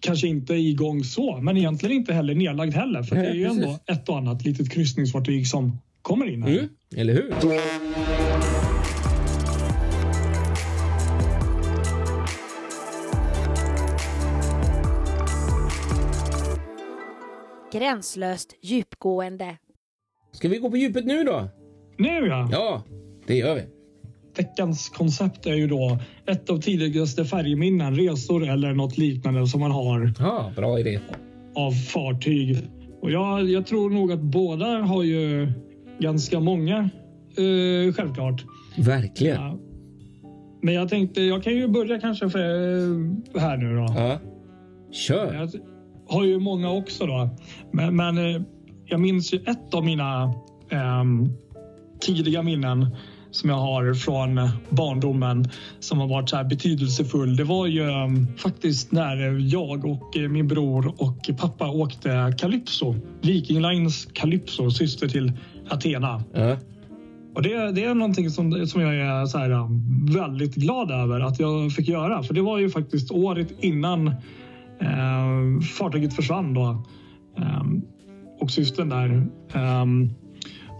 kanske 0.00 0.26
inte 0.26 0.54
igång 0.54 1.04
så, 1.04 1.40
men 1.40 1.56
egentligen 1.56 1.96
inte 1.96 2.12
heller 2.12 2.34
nedlagd 2.34 2.74
heller. 2.74 3.02
För 3.02 3.16
Nej, 3.16 3.24
det 3.24 3.30
är 3.30 3.34
ju 3.34 3.44
precis. 3.44 3.64
ändå 3.64 3.78
ett 3.86 4.08
och 4.08 4.18
annat 4.18 4.44
litet 4.44 4.72
kryssningsfartyg 4.72 5.46
som 5.46 5.78
kommer 6.02 6.32
in 6.32 6.42
här. 6.42 6.50
Mm. 6.50 6.68
Eller 6.96 7.12
hur? 7.12 7.34
Gränslöst 17.72 18.54
djupgående. 18.62 19.56
Ska 20.36 20.48
vi 20.48 20.58
gå 20.58 20.70
på 20.70 20.76
djupet 20.76 21.04
nu 21.06 21.24
då? 21.24 21.48
Nu 21.96 22.26
ja! 22.26 22.48
Ja, 22.52 22.82
det 23.26 23.34
gör 23.34 23.54
vi. 23.54 23.62
Veckans 24.36 24.88
koncept 24.88 25.46
är 25.46 25.54
ju 25.54 25.66
då 25.66 25.98
ett 26.26 26.50
av 26.50 26.60
tidigaste 26.60 27.24
färjeminnen, 27.24 27.96
resor 27.96 28.48
eller 28.48 28.74
något 28.74 28.98
liknande 28.98 29.46
som 29.46 29.60
man 29.60 29.70
har 29.70 30.12
Ja, 30.18 30.52
bra 30.56 30.78
idé. 30.78 31.00
av 31.54 31.70
fartyg. 31.72 32.58
Och 33.02 33.10
jag, 33.10 33.50
jag 33.50 33.66
tror 33.66 33.90
nog 33.90 34.12
att 34.12 34.20
båda 34.20 34.66
har 34.66 35.02
ju 35.02 35.52
ganska 35.98 36.40
många, 36.40 36.78
eh, 37.36 37.94
självklart. 37.94 38.44
Verkligen. 38.78 39.34
Ja. 39.42 39.58
Men 40.62 40.74
jag 40.74 40.88
tänkte, 40.88 41.22
jag 41.22 41.42
kan 41.42 41.52
ju 41.54 41.68
börja 41.68 42.00
kanske 42.00 42.30
för, 42.30 42.38
här 43.38 43.56
nu 43.56 43.76
då. 43.76 43.86
Ja. 43.96 44.18
Kör. 44.92 45.34
Jag 45.34 45.50
har 46.08 46.24
ju 46.24 46.38
många 46.38 46.70
också 46.72 47.06
då. 47.06 47.28
Men, 47.72 47.96
men 47.96 48.18
eh, 48.34 48.42
jag 48.86 49.00
minns 49.00 49.34
ju 49.34 49.38
ett 49.38 49.74
av 49.74 49.84
mina 49.84 50.34
ehm, 50.70 51.28
tidiga 52.00 52.42
minnen 52.42 52.86
som 53.30 53.50
jag 53.50 53.56
har 53.56 53.94
från 53.94 54.48
barndomen 54.68 55.48
som 55.80 55.98
har 55.98 56.08
varit 56.08 56.28
så 56.28 56.36
här 56.36 56.44
betydelsefull. 56.44 57.36
Det 57.36 57.44
var 57.44 57.66
ju 57.66 57.90
ehm, 57.90 58.26
faktiskt 58.36 58.92
när 58.92 59.38
jag 59.54 59.84
och 59.84 60.16
eh, 60.16 60.28
min 60.28 60.48
bror 60.48 60.94
och 60.98 61.30
pappa 61.38 61.70
åkte 61.70 62.34
Calypso. 62.38 62.94
Viking 63.20 63.60
Lines 63.60 64.08
Calypso, 64.12 64.70
syster 64.70 65.08
till 65.08 65.32
Athena. 65.68 66.24
Ja. 66.34 66.56
Och 67.34 67.42
det, 67.42 67.72
det 67.72 67.84
är 67.84 67.94
någonting 67.94 68.30
som, 68.30 68.66
som 68.66 68.80
jag 68.80 68.96
är 68.96 69.26
så 69.26 69.38
här, 69.38 69.50
um, 69.50 70.06
väldigt 70.14 70.54
glad 70.54 70.90
över 70.90 71.20
att 71.20 71.40
jag 71.40 71.72
fick 71.72 71.88
göra. 71.88 72.22
För 72.22 72.34
det 72.34 72.42
var 72.42 72.58
ju 72.58 72.70
faktiskt 72.70 73.10
året 73.10 73.48
innan 73.60 74.08
eh, 74.80 75.60
fartyget 75.78 76.16
försvann 76.16 76.54
då. 76.54 76.84
Ehm, 77.38 77.82
och 78.40 78.50
systern 78.50 78.88
där. 78.88 79.26
Ehm, 79.54 80.10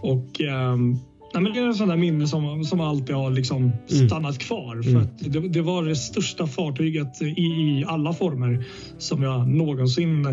och 0.03 0.41
ehm, 0.41 0.91
nej, 1.33 1.43
men 1.43 1.53
det 1.53 1.59
är 1.59 1.65
en 1.67 1.73
sån 1.73 1.87
där 1.87 1.97
minne 1.97 2.27
som, 2.27 2.63
som 2.63 2.79
alltid 2.79 3.15
har 3.15 3.31
liksom 3.31 3.71
stannat 4.07 4.39
kvar. 4.39 4.81
För 4.81 4.89
Mm. 4.89 5.01
att 5.01 5.19
det, 5.33 5.39
det 5.39 5.61
var 5.61 5.83
det 5.85 5.95
största 5.95 6.47
fartyget 6.47 7.21
i, 7.21 7.25
i 7.25 7.83
alla 7.87 8.13
former 8.13 8.65
som 8.97 9.23
jag 9.23 9.47
någonsin 9.47 10.25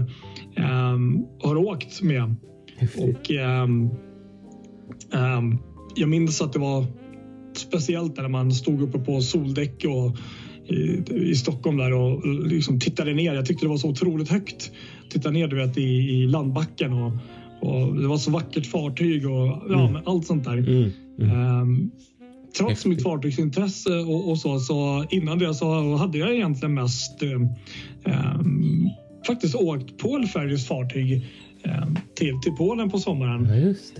ehm, 0.56 1.24
har 1.42 1.56
åkt 1.56 2.02
med. 2.02 2.34
Häftigt. 2.76 3.02
Och 3.02 3.30
jag 5.96 6.08
minns 6.08 6.42
att 6.42 6.52
det 6.52 6.58
var 6.58 6.86
speciellt 7.56 8.16
när 8.16 8.28
man 8.28 8.52
stod 8.52 8.82
uppe 8.82 8.98
på 8.98 9.20
soldäck 9.20 9.84
och 9.84 10.16
i, 10.74 11.02
i 11.30 11.34
Stockholm 11.34 11.76
där 11.76 11.92
och 11.92 12.26
liksom 12.26 12.80
tittade 12.80 13.14
ner. 13.14 13.34
Jag 13.34 13.46
tyckte 13.46 13.64
det 13.64 13.70
var 13.70 13.76
så 13.76 13.88
otroligt 13.88 14.28
högt. 14.28 14.72
Titta 15.14 15.30
ner 15.30 15.48
du 15.48 15.56
vet, 15.56 15.78
i, 15.78 15.82
i 15.82 16.26
landbacken 16.26 16.92
och, 16.92 17.12
och 17.60 17.96
det 17.96 18.06
var 18.08 18.16
så 18.16 18.30
vackert 18.30 18.66
fartyg 18.66 19.26
och 19.30 19.46
ja, 19.68 19.88
Mm. 19.88 20.02
allt 20.06 20.26
sånt 20.26 20.44
där. 20.44 20.56
Mm. 20.58 20.90
Ehm, 21.20 21.90
trots 22.58 22.70
Häftigt. 22.70 22.88
mitt 22.90 23.02
fartygsintresse 23.02 23.90
och, 23.98 24.30
och 24.30 24.38
så, 24.38 24.58
så 24.58 25.04
innan 25.10 25.38
det 25.38 25.54
så 25.54 25.96
hade 25.96 26.18
jag 26.18 26.34
egentligen 26.34 26.74
mest 26.74 27.22
ehm, 27.22 27.48
faktiskt 29.26 29.54
åkt 29.54 29.98
Polfärjers 29.98 30.66
fartyg 30.66 31.12
ehm, 31.62 31.98
till, 32.14 32.40
till 32.42 32.52
Polen 32.52 32.90
på 32.90 32.98
sommaren. 32.98 33.48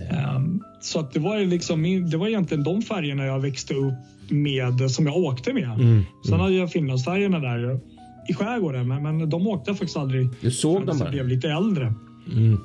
Ja, 0.09 0.41
Så 0.81 0.99
att 0.99 1.13
det 1.13 1.19
var 1.19 1.39
liksom, 1.39 2.09
det 2.11 2.17
var 2.17 2.27
egentligen 2.27 2.63
de 2.63 2.81
färgerna 2.81 3.25
jag 3.25 3.39
växte 3.39 3.73
upp 3.73 3.93
med 4.29 4.91
som 4.91 5.05
jag 5.05 5.17
åkte 5.17 5.53
med. 5.53 5.63
Mm. 5.79 6.03
Sen 6.25 6.33
Mm. 6.33 6.39
hade 6.39 6.55
jag 6.55 6.71
Finlandsfärgerna 6.71 7.39
där 7.39 7.79
i 8.29 8.33
skärgården, 8.33 8.87
men, 8.87 9.03
men 9.03 9.29
de 9.29 9.47
åkte 9.47 9.69
jag 9.69 9.77
faktiskt 9.77 9.97
aldrig 9.97 10.29
Du 10.41 10.51
såg 10.51 10.85
dem 10.85 10.99
bara? 10.99 11.09
blev 11.09 11.27
lite 11.27 11.49
äldre. 11.49 11.93
Mm. 12.31 12.57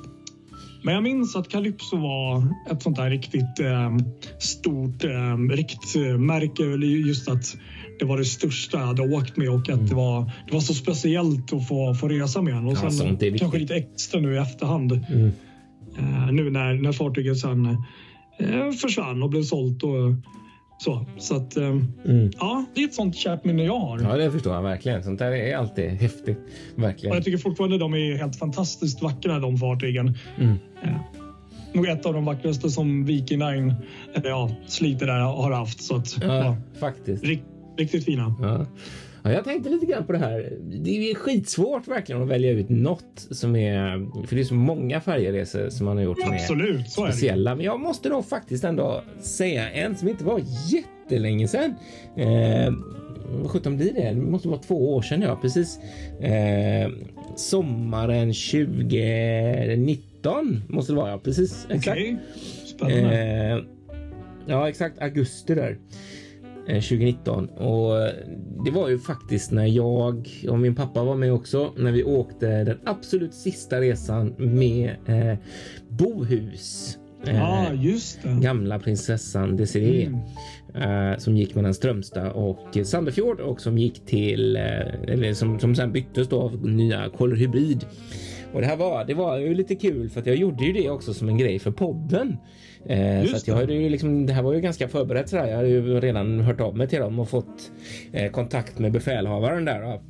Men 0.83 0.93
jag 0.93 1.03
minns 1.03 1.35
att 1.35 1.49
Calypso 1.49 1.97
var 1.97 2.47
ett 2.71 2.81
sånt 2.81 2.97
där 2.97 3.09
riktigt 3.09 3.59
eh, 3.59 3.97
stort 4.39 5.03
eh, 5.03 5.37
riktmärke. 5.55 6.63
Just 7.07 7.29
att 7.29 7.57
det 7.99 8.05
var 8.05 8.17
det 8.17 8.25
största 8.25 8.79
jag 8.79 8.85
hade 8.87 9.01
åkt 9.15 9.37
med 9.37 9.49
och 9.49 9.69
att 9.69 9.87
det, 9.89 9.95
var, 9.95 10.31
det 10.47 10.53
var 10.53 10.59
så 10.59 10.73
speciellt 10.73 11.53
att 11.53 11.67
få, 11.67 11.93
få 11.95 12.07
resa 12.07 12.41
med 12.41 12.53
den. 12.53 12.65
Och 12.65 12.71
Mm. 12.71 12.83
Ja, 12.83 12.91
sen 12.91 13.09
viktigt. 13.09 13.39
kanske 13.39 13.59
lite 13.59 13.75
extra 13.75 14.19
nu 14.19 14.33
i 14.33 14.37
efterhand. 14.37 14.91
Mm. 15.09 15.31
Eh, 15.97 16.31
nu 16.31 16.49
när, 16.49 16.73
när 16.73 16.91
fartyget 16.91 17.37
sen 17.39 17.65
eh, 18.39 18.71
försvann 18.81 19.23
och 19.23 19.29
blev 19.29 19.43
sålt 19.43 19.83
och 19.83 20.13
så. 20.83 21.05
Så 21.17 21.35
att 21.35 21.57
eh, 21.57 21.63
Mm. 22.05 22.31
ja, 22.39 22.65
det 22.75 22.81
är 22.83 22.85
ett 22.87 22.93
sånt 22.93 23.15
kärt 23.15 23.45
minne 23.45 23.63
jag 23.63 23.79
har. 23.79 23.99
Ja, 23.99 24.17
det 24.17 24.31
förstår 24.31 24.53
jag 24.55 24.61
verkligen. 24.61 25.03
Sånt 25.03 25.19
där 25.19 25.31
är 25.31 25.55
alltid 25.57 25.89
häftigt. 26.01 26.39
Och 26.75 26.83
Verkligen. 26.83 27.15
jag 27.15 27.23
tycker 27.25 27.37
fortfarande 27.37 27.77
de 27.77 27.93
är 27.93 28.15
helt 28.17 28.35
fantastiskt 28.35 29.01
vackra 29.01 29.39
de 29.39 29.57
fartygen. 29.57 30.17
Mm. 30.39 30.55
Eh, 30.83 30.89
nog 31.73 31.87
ett 31.87 32.05
av 32.05 32.13
de 32.13 32.25
vackraste 32.25 32.69
som 32.69 33.05
Viking 33.05 33.39
Line, 33.39 33.73
eller 34.13 34.29
ja, 34.29 34.51
Sliter 34.67 35.07
där 35.07 35.19
har 35.19 35.51
haft. 35.51 35.81
Så 35.83 35.95
att, 35.95 36.17
Ja, 36.21 36.35
ja, 36.35 36.57
faktiskt. 36.79 37.23
rikt, 37.23 37.43
riktigt 37.77 38.05
fina. 38.05 38.35
Ja. 38.41 38.65
Ja, 39.23 39.31
jag 39.31 39.43
tänkte 39.43 39.69
lite 39.69 39.85
grann 39.85 40.05
på 40.05 40.11
det 40.11 40.17
här. 40.17 40.57
Det 40.61 41.11
är 41.11 41.15
skitsvårt 41.15 41.87
verkligen 41.87 42.21
att 42.21 42.27
välja 42.27 42.51
ut 42.51 42.69
något 42.69 43.27
som 43.31 43.55
är... 43.55 44.07
För 44.27 44.35
det 44.35 44.41
är 44.41 44.45
så 44.45 44.53
många 44.53 45.01
färjeresor 45.01 45.69
som 45.69 45.85
man 45.85 45.97
har 45.97 46.03
gjort 46.03 46.21
som 46.21 46.31
är 46.31 46.35
Absolut, 46.35 46.79
är 46.79 46.83
speciella. 46.89 47.55
Men 47.55 47.65
jag 47.65 47.79
måste 47.79 48.09
då 48.09 48.23
faktiskt 48.23 48.63
ändå 48.63 49.03
säga 49.19 49.69
en 49.69 49.97
som 49.97 50.07
inte 50.07 50.23
var 50.23 50.41
jättelänge 50.67 51.47
sedan. 51.47 51.75
Eh, 52.17 52.73
vad 53.41 53.51
sjutton 53.51 53.77
blir 53.77 53.93
det? 53.93 54.09
Det 54.09 54.21
måste 54.21 54.47
vara 54.47 54.59
två 54.59 54.95
år 54.95 55.01
sedan, 55.01 55.21
ja. 55.21 55.39
Precis. 55.41 55.79
Eh, 56.19 56.89
sommaren 57.35 58.33
2019 58.33 60.63
måste 60.67 60.93
det 60.93 60.97
vara, 60.97 61.11
ja. 61.11 61.17
Precis. 61.17 61.67
Exakt. 61.69 61.97
Okej, 61.97 62.17
spännande. 62.65 63.21
Eh, 63.21 63.59
ja, 64.45 64.69
exakt. 64.69 65.01
Augusti 65.01 65.55
där. 65.55 65.77
Eh, 66.67 66.81
2019 66.81 67.47
och 67.49 68.01
eh, 68.01 68.13
det 68.65 68.71
var 68.71 68.89
ju 68.89 68.99
faktiskt 68.99 69.51
när 69.51 69.65
jag 69.65 70.29
och 70.49 70.59
min 70.59 70.75
pappa 70.75 71.03
var 71.03 71.15
med 71.15 71.33
också 71.33 71.71
när 71.77 71.91
vi 71.91 72.03
åkte 72.03 72.63
den 72.63 72.79
absolut 72.85 73.33
sista 73.33 73.81
resan 73.81 74.35
med 74.37 74.89
eh, 75.05 75.37
Bohus. 75.89 76.97
Eh, 77.27 77.69
just 77.83 78.23
det. 78.23 78.39
gamla 78.41 78.79
prinsessan 78.79 79.57
Desiree 79.57 80.05
Mm. 80.75 81.11
eh, 81.11 81.17
som 81.17 81.37
gick 81.37 81.55
mellan 81.55 81.73
Strömstad 81.73 82.31
och 82.31 82.77
Sandefjord 82.83 83.39
och 83.39 83.61
som 83.61 83.77
gick 83.77 84.05
till 84.05 84.55
eh, 84.55 84.63
eller 85.07 85.33
som, 85.33 85.59
som 85.59 85.75
sen 85.75 85.91
byttes 85.91 86.27
då 86.29 86.41
av 86.41 86.67
nya 86.69 87.09
Color 87.09 87.35
Hybrid. 87.35 87.85
Och 88.53 88.61
det 88.61 88.67
här 88.67 88.77
var, 88.77 89.05
det 89.05 89.13
var 89.13 89.37
ju 89.37 89.53
lite 89.53 89.75
kul 89.75 90.09
för 90.09 90.19
att 90.19 90.25
jag 90.25 90.35
gjorde 90.35 90.63
ju 90.65 90.73
det 90.73 90.89
också 90.89 91.13
som 91.13 91.29
en 91.29 91.37
grej 91.37 91.59
för 91.59 91.71
podden. 91.71 92.37
Eh, 92.85 93.25
så 93.25 93.51
jag 93.51 93.55
hade 93.55 93.73
ju 93.73 93.89
liksom, 93.89 94.25
det 94.25 94.33
här 94.33 94.41
var 94.41 94.53
ju 94.53 94.61
ganska 94.61 94.87
förberett 94.87 95.29
sådär. 95.29 95.47
Jag 95.47 95.55
hade 95.55 95.69
ju 95.69 95.99
redan 95.99 96.39
hört 96.39 96.61
av 96.61 96.77
mig 96.77 96.87
till 96.87 96.99
dem 96.99 97.19
och 97.19 97.29
fått 97.29 97.71
eh, 98.11 98.31
kontakt 98.31 98.79
med 98.79 98.91
befälhavaren 98.91 99.65
där. 99.65 99.93
Och 99.93 100.01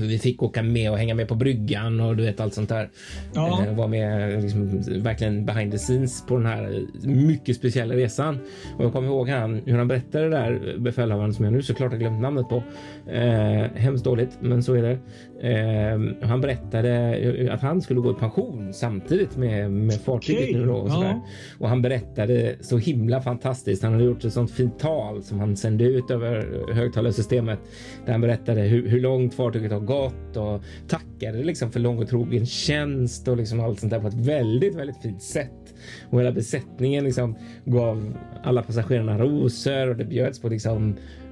vi 0.00 0.18
fick 0.18 0.42
åka 0.42 0.62
med 0.62 0.90
och 0.90 0.98
hänga 0.98 1.14
med 1.14 1.28
på 1.28 1.34
bryggan 1.34 2.00
och 2.00 2.16
du 2.16 2.24
vet 2.24 2.40
allt 2.40 2.54
sånt 2.54 2.68
där. 2.68 2.88
Ja. 3.34 3.64
Eh, 3.66 3.74
var 3.74 3.88
med 3.88 4.42
liksom, 4.42 4.82
verkligen 5.02 5.46
behind 5.46 5.72
the 5.72 5.78
scenes 5.78 6.26
på 6.26 6.36
den 6.36 6.46
här 6.46 6.86
mycket 7.02 7.56
speciella 7.56 7.94
resan. 7.94 8.38
Och 8.76 8.84
jag 8.84 8.92
kommer 8.92 9.08
ihåg 9.08 9.28
han, 9.28 9.62
hur 9.64 9.78
han 9.78 9.88
berättade 9.88 10.24
det 10.24 10.30
där 10.30 10.78
befälhavaren 10.78 11.34
som 11.34 11.44
jag 11.44 11.54
nu 11.54 11.62
såklart 11.62 11.92
har 11.92 11.98
glömt 11.98 12.20
namnet 12.20 12.48
på. 12.48 12.62
Eh, 13.10 13.64
hemskt 13.74 14.04
dåligt, 14.04 14.38
men 14.40 14.62
så 14.62 14.74
är 14.74 14.82
det. 14.82 14.98
Eh, 15.42 16.28
han 16.28 16.40
berättade 16.40 17.48
att 17.52 17.60
han 17.60 17.82
skulle 17.82 18.00
gå 18.00 18.10
i 18.10 18.14
pension 18.14 18.74
samtidigt 18.74 19.36
med, 19.36 19.70
med 19.70 20.00
fartyget 20.00 20.42
Okej, 20.42 20.54
nu 20.54 20.66
då. 20.66 20.74
Och, 20.74 20.88
ja. 20.88 21.26
och 21.58 21.68
han 21.68 21.82
berättade 21.82 22.56
så 22.60 22.78
himla 22.78 23.20
fantastiskt. 23.20 23.82
Han 23.82 23.92
hade 23.92 24.04
gjort 24.04 24.24
ett 24.24 24.32
sånt 24.32 24.50
fint 24.50 24.78
tal 24.78 25.22
som 25.22 25.40
han 25.40 25.56
sände 25.56 25.84
ut 25.84 26.10
över 26.10 26.46
högtalarsystemet 26.72 27.58
där 28.04 28.12
han 28.12 28.20
berättade 28.20 28.60
hur, 28.60 28.88
hur 28.88 29.00
långt 29.00 29.34
fartyget 29.34 29.72
har 29.72 29.80
gott 29.80 30.36
och 30.36 30.62
tackade 30.88 31.42
liksom 31.42 31.70
för 31.70 31.80
lång 31.80 31.98
och 31.98 32.08
trogen 32.08 32.46
tjänst 32.46 33.28
och 33.28 33.36
liksom 33.36 33.60
allt 33.60 33.80
sånt 33.80 33.92
där 33.92 34.00
på 34.00 34.08
ett 34.08 34.14
väldigt, 34.14 34.74
väldigt 34.74 35.02
fint 35.02 35.22
sätt. 35.22 35.74
Och 36.10 36.20
hela 36.20 36.32
besättningen 36.32 37.04
liksom 37.04 37.36
gav 37.64 38.14
alla 38.42 38.62
passagerarna 38.62 39.18
rosor 39.18 39.88
och 39.88 39.96
det 39.96 40.04
bjöds 40.04 40.40
på 40.40 40.48
liksom 40.48 40.88
eh, 40.88 41.27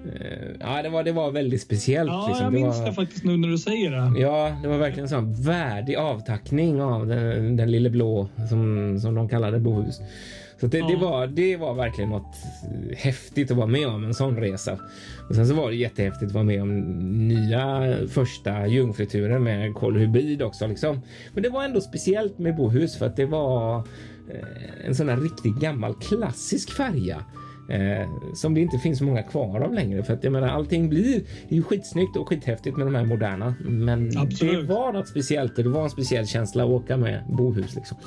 Ja, 0.60 0.82
det 0.82 0.88
var, 0.88 1.02
det 1.04 1.12
var 1.12 1.30
väldigt 1.30 1.62
speciellt. 1.62 2.10
Ja, 2.10 2.26
liksom. 2.28 2.44
jag 2.44 2.52
det 2.52 2.58
minns 2.60 2.78
var, 2.78 2.86
det 2.86 2.92
faktiskt 2.92 3.24
nu 3.24 3.36
när 3.36 3.48
du 3.48 3.58
säger 3.58 3.90
det. 3.90 4.20
Ja, 4.20 4.56
det 4.62 4.68
var 4.68 4.78
verkligen 4.78 5.04
en 5.04 5.08
sån 5.08 5.42
värdig 5.42 5.96
avtackning 5.96 6.82
av 6.82 7.06
den, 7.06 7.56
den 7.56 7.70
lille 7.70 7.90
blå 7.90 8.28
som, 8.48 8.98
som 9.00 9.14
de 9.14 9.28
kallade 9.28 9.58
Bohus. 9.58 10.00
Så 10.60 10.66
det, 10.66 10.78
det, 10.80 10.92
Ja. 10.92 10.98
var, 10.98 11.26
det 11.26 11.56
var 11.56 11.74
verkligen 11.74 12.10
något 12.10 12.36
häftigt 12.96 13.50
att 13.50 13.56
vara 13.56 13.66
med 13.66 13.86
om 13.88 14.04
en 14.04 14.14
sån 14.14 14.36
resa. 14.36 14.78
Och 15.28 15.34
sen 15.34 15.46
så 15.46 15.54
var 15.54 15.70
det 15.70 15.76
jättehäftigt 15.76 16.28
att 16.28 16.34
vara 16.34 16.44
med 16.44 16.62
om 16.62 16.78
nya 17.28 17.96
första 18.08 18.66
jungfruturen 18.66 19.42
med 19.42 19.74
kolhybrid 19.74 20.42
också. 20.42 20.66
Liksom. 20.66 21.00
Men 21.34 21.42
det 21.42 21.48
var 21.48 21.64
ändå 21.64 21.80
speciellt 21.80 22.38
med 22.38 22.56
Bohus 22.56 22.96
för 22.98 23.06
att 23.06 23.16
det 23.16 23.26
var 23.26 23.76
eh, 24.34 24.86
en 24.86 24.94
sån 24.94 25.08
här 25.08 25.16
riktigt 25.16 25.56
gammal 25.60 25.94
klassisk 25.94 26.70
färja. 26.70 27.24
Eh, 27.68 28.08
som 28.34 28.54
det 28.54 28.60
inte 28.60 28.78
finns 28.78 28.98
så 28.98 29.04
många 29.04 29.22
kvar 29.22 29.60
av 29.60 29.74
längre 29.74 30.02
för 30.02 30.14
att 30.14 30.24
jag 30.24 30.32
menar 30.32 30.48
allting 30.48 30.88
blir 30.88 31.20
det 31.48 31.54
är 31.54 31.56
ju 31.56 31.62
skitsnyggt 31.62 32.16
och 32.16 32.28
skithäftigt 32.28 32.76
med 32.76 32.86
de 32.86 32.94
här 32.94 33.04
moderna. 33.04 33.54
Men 33.60 34.18
Absolut. 34.18 34.68
det 34.68 34.74
var 34.74 34.92
något 34.92 35.08
speciellt 35.08 35.58
och 35.58 35.64
det 35.64 35.70
var 35.70 35.82
en 35.82 35.90
speciell 35.90 36.26
känsla 36.26 36.64
att 36.64 36.70
åka 36.70 36.96
med 36.96 37.24
Bohus 37.28 37.74
liksom. 37.74 37.98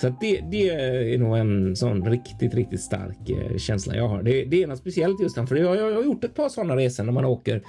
Så 0.00 0.06
att 0.06 0.20
det, 0.20 0.40
det 0.50 0.68
är 0.68 1.18
nog 1.18 1.38
en 1.38 1.76
sån 1.76 2.10
riktigt, 2.10 2.54
riktigt 2.54 2.80
stark 2.80 3.30
eh, 3.30 3.56
känsla 3.56 3.96
jag 3.96 4.08
har. 4.08 4.22
Det, 4.22 4.44
det 4.44 4.62
är 4.62 4.66
något 4.66 4.78
speciellt 4.78 5.20
just 5.20 5.34
den, 5.34 5.46
för 5.46 5.56
jag, 5.56 5.76
jag 5.76 5.94
har 5.94 6.04
gjort 6.04 6.24
ett 6.24 6.34
par 6.34 6.48
sådana 6.48 6.76
resor 6.76 7.04
när 7.04 7.12
man 7.12 7.24
åker 7.24 7.62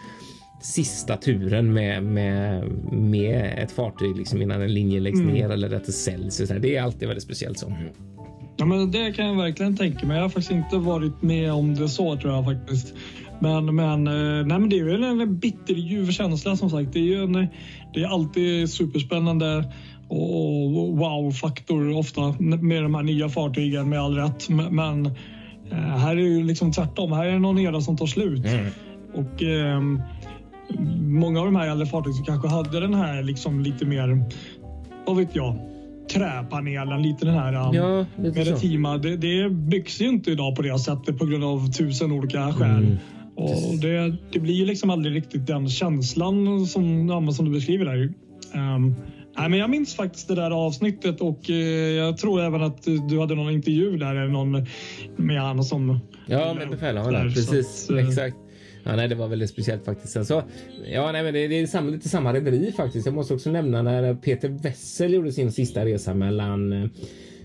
sista 0.61 1.17
turen 1.17 1.73
med, 1.73 2.03
med, 2.03 2.67
med 2.91 3.63
ett 3.63 3.71
fartyg 3.71 4.17
liksom 4.17 4.41
innan 4.41 4.61
en 4.61 4.73
linje 4.73 4.99
läggs 4.99 5.19
ner 5.19 5.49
eller 5.49 5.73
att 5.75 5.85
det 5.85 5.91
säljs. 5.91 6.39
och 6.39 6.47
så. 6.47 6.53
Det 6.53 6.75
är 6.75 6.81
alltid 6.81 7.07
väldigt 7.07 7.23
speciellt 7.23 7.59
så. 7.59 7.73
Ja, 8.59 8.65
men 8.65 8.91
det 8.91 9.11
kan 9.11 9.25
jag 9.25 9.35
verkligen 9.35 9.77
tänka 9.77 10.05
mig. 10.05 10.15
Jag 10.15 10.23
har 10.23 10.29
faktiskt 10.29 10.51
inte 10.51 10.77
varit 10.77 11.21
med 11.21 11.53
om 11.53 11.75
det 11.75 11.89
så 11.89 12.17
tror 12.17 12.33
jag 12.33 12.45
faktiskt. 12.45 12.93
Men, 13.39 13.75
men, 13.75 14.07
eh, 14.07 14.45
nej, 14.45 14.59
men 14.59 14.69
det 14.69 14.79
är 14.79 14.83
väl 14.83 15.03
en 15.03 15.37
bitterljuv 15.37 16.11
känsla 16.11 16.55
som 16.55 16.69
sagt. 16.69 16.93
Det 16.93 16.99
är, 16.99 17.03
ju 17.03 17.23
en, 17.23 17.47
det 17.93 18.03
är 18.03 18.07
alltid 18.07 18.69
superspännande 18.69 19.73
och 20.07 20.97
wow-faktor 20.97 21.97
ofta 21.97 22.35
med 22.39 22.83
de 22.83 22.95
här 22.95 23.03
nya 23.03 23.29
fartygen 23.29 23.89
med 23.89 23.99
all 23.99 24.15
rätt. 24.15 24.49
Men, 24.49 25.05
eh, 25.05 25.77
här 25.77 26.11
är 26.11 26.15
det 26.15 26.21
ju 26.21 26.43
liksom 26.43 26.71
tvärtom. 26.71 27.11
Här 27.11 27.25
är 27.25 27.31
det 27.31 27.39
någon 27.39 27.59
era 27.59 27.81
som 27.81 27.97
tar 27.97 28.05
slut. 28.05 28.45
Och 29.13 29.43
ehm, 29.43 30.01
många 30.97 31.39
av 31.39 31.45
de 31.45 31.55
här 31.55 31.67
äldre 31.67 31.87
fartygen 31.87 32.13
som 32.13 32.25
kanske 32.25 32.47
hade 32.47 32.79
den 32.79 32.93
här 32.93 33.23
liksom 33.23 33.59
lite 33.59 33.85
mer, 33.85 34.23
vad 35.05 35.17
vet 35.17 35.35
jag, 35.35 35.59
träpanelen, 36.09 37.01
lite 37.01 37.25
den 37.25 37.35
här 37.35 37.67
um, 37.67 37.75
Ja, 37.75 38.05
lite 38.23 38.45
så. 38.45 38.51
Maritima. 38.51 38.97
Det, 38.97 39.17
det 39.17 39.49
byggs 39.49 40.01
ju 40.01 40.07
inte 40.07 40.31
idag 40.31 40.55
på 40.55 40.61
det 40.61 40.79
sättet 40.79 41.17
på 41.17 41.25
grund 41.25 41.43
av 41.43 41.71
tusen 41.71 42.11
olika 42.11 42.53
skäl. 42.53 42.83
Mm. 42.83 42.97
Och 43.35 43.79
det, 43.81 44.15
det 44.31 44.39
blir 44.39 44.53
ju 44.53 44.65
liksom 44.65 44.89
aldrig 44.89 45.15
riktigt 45.15 45.47
den 45.47 45.69
känslan 45.69 46.65
som, 46.65 47.09
ja, 47.09 47.31
som 47.31 47.45
du 47.45 47.51
beskriver 47.51 47.85
där. 47.85 48.13
Um, 48.53 48.95
nej, 49.37 49.49
men 49.49 49.59
jag 49.59 49.69
minns 49.69 49.95
faktiskt 49.95 50.27
det 50.27 50.35
där 50.35 50.51
avsnittet 50.51 51.21
och 51.21 51.49
eh, 51.49 51.55
jag 51.95 52.17
tror 52.17 52.41
även 52.41 52.63
att 52.63 52.83
du 53.09 53.19
hade 53.19 53.35
någon 53.35 53.51
intervju 53.51 53.97
där 53.97 54.15
eller 54.15 54.27
någon 54.27 54.65
med 55.15 55.41
han 55.41 55.63
som... 55.63 55.99
Ja, 56.25 56.53
med 56.53 56.69
befälhavaren. 56.69 57.31
Så 57.31 57.35
Precis, 57.35 57.89
att, 57.89 57.97
eh, 57.97 58.07
exakt. 58.07 58.35
Ja, 58.89 58.95
nej, 58.95 59.07
det 59.07 59.15
var 59.15 59.27
väldigt 59.27 59.49
speciellt 59.49 59.85
faktiskt. 59.85 60.13
Sen 60.13 60.25
så, 60.25 60.43
ja, 60.85 61.11
nej, 61.11 61.23
men 61.23 61.33
det, 61.33 61.47
det 61.47 61.59
är 61.59 61.67
samma, 61.67 61.89
lite 61.89 62.09
samma 62.09 62.33
rederi 62.33 62.71
faktiskt. 62.71 63.05
Jag 63.05 63.15
måste 63.15 63.33
också 63.33 63.51
nämna 63.51 63.81
när 63.81 64.15
Peter 64.15 64.49
Wessel 64.49 65.13
gjorde 65.13 65.31
sin 65.31 65.51
sista 65.51 65.85
resa 65.85 66.13
mellan 66.13 66.73
eh, 66.73 66.89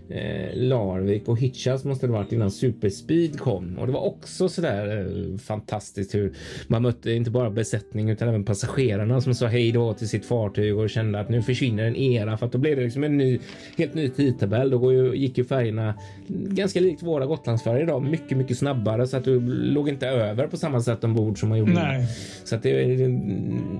eh, 0.08 0.56
Larvik 0.56 1.28
och 1.28 1.38
Hitchhas 1.40 1.84
måste 1.84 2.06
det 2.06 2.12
varit 2.12 2.32
innan 2.32 2.50
Superspeed 2.50 3.38
kom. 3.38 3.78
Och 3.78 3.86
det 3.86 3.92
var 3.92 4.00
också 4.00 4.48
så 4.48 4.60
där 4.60 4.98
eh, 4.98 5.38
fantastiskt 5.38 6.14
hur 6.14 6.32
man 6.66 6.82
mötte 6.82 7.12
inte 7.12 7.30
bara 7.30 7.50
besättning 7.50 8.10
utan 8.10 8.28
även 8.28 8.44
passagerarna 8.44 9.20
som 9.20 9.34
sa 9.34 9.46
hej 9.46 9.72
då 9.72 9.94
till 9.94 10.08
sitt 10.08 10.26
fartyg 10.26 10.78
och 10.78 10.90
kände 10.90 11.20
att 11.20 11.28
nu 11.28 11.42
försvinner 11.42 11.84
en 11.84 11.96
era 11.96 12.36
för 12.36 12.46
att 12.46 12.52
då 12.52 12.58
blev 12.58 12.76
det 12.76 12.82
liksom 12.82 13.04
en 13.04 13.16
ny, 13.16 13.38
helt 13.78 13.94
ny 13.94 14.08
tidtabell. 14.08 14.70
Då 14.70 14.92
ju, 14.92 15.14
gick 15.14 15.38
ju 15.38 15.44
färgerna 15.44 15.94
ganska 16.28 16.80
likt 16.80 17.02
våra 17.02 17.26
Gotlandsfärger 17.26 17.82
idag, 17.82 18.02
mycket, 18.02 18.38
mycket 18.38 18.58
snabbare 18.58 19.06
så 19.06 19.16
att 19.16 19.24
du 19.24 19.40
låg 19.50 19.88
inte 19.88 20.08
över 20.08 20.46
på 20.46 20.56
samma 20.56 20.80
sätt 20.80 21.04
ombord 21.04 21.40
som 21.40 21.48
man 21.48 21.58
gjorde. 21.58 21.72
Nej. 21.72 22.06
Så 22.44 22.56
att 22.56 22.62
det, 22.62 22.84
det, 22.84 23.20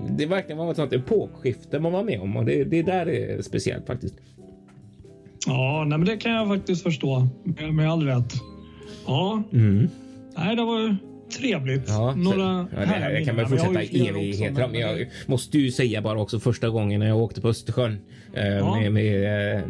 det 0.09 0.25
verkligen 0.25 0.57
var 0.57 0.71
ett 0.71 0.77
sånt 0.77 0.93
epokskifte 0.93 1.79
man 1.79 1.91
var 1.91 2.03
med 2.03 2.21
om 2.21 2.37
och 2.37 2.45
det, 2.45 2.63
det 2.63 2.81
där 2.81 3.09
är 3.09 3.41
speciellt 3.41 3.87
faktiskt. 3.87 4.15
Ja, 5.45 5.85
nej, 5.87 5.97
men 5.97 6.05
det 6.07 6.17
kan 6.17 6.31
jag 6.31 6.47
faktiskt 6.47 6.83
förstå 6.83 7.27
med, 7.71 7.91
all 7.91 8.03
rätt. 8.03 8.33
Ja, 9.07 9.43
Mm. 9.51 9.87
nej, 10.37 10.55
det 10.55 10.61
var 10.65 10.97
trevligt. 11.39 11.83
Ja, 11.87 12.11
så- 12.13 12.19
Några 12.19 12.67
ja, 12.73 12.79
det, 12.79 12.85
härliga 12.85 13.11
jag 13.19 13.25
kan 13.27 13.35
väl 13.35 13.45
fortsätta 13.45 13.83
i 13.83 14.07
evigheter. 14.07 14.53
men- 14.61 14.71
Men 14.71 14.79
jag 14.79 15.07
måste 15.25 15.57
ju 15.57 15.71
säga 15.71 16.01
bara 16.01 16.19
också 16.21 16.39
första 16.39 16.69
gången 16.69 16.99
när 16.99 17.07
jag 17.07 17.17
åkte 17.17 17.41
på 17.41 17.47
Östersjön 17.49 17.97
eh, 18.33 18.47
Ja. 18.47 18.75
med, 18.79 18.91
med 18.91 19.53
eh, 19.55 19.61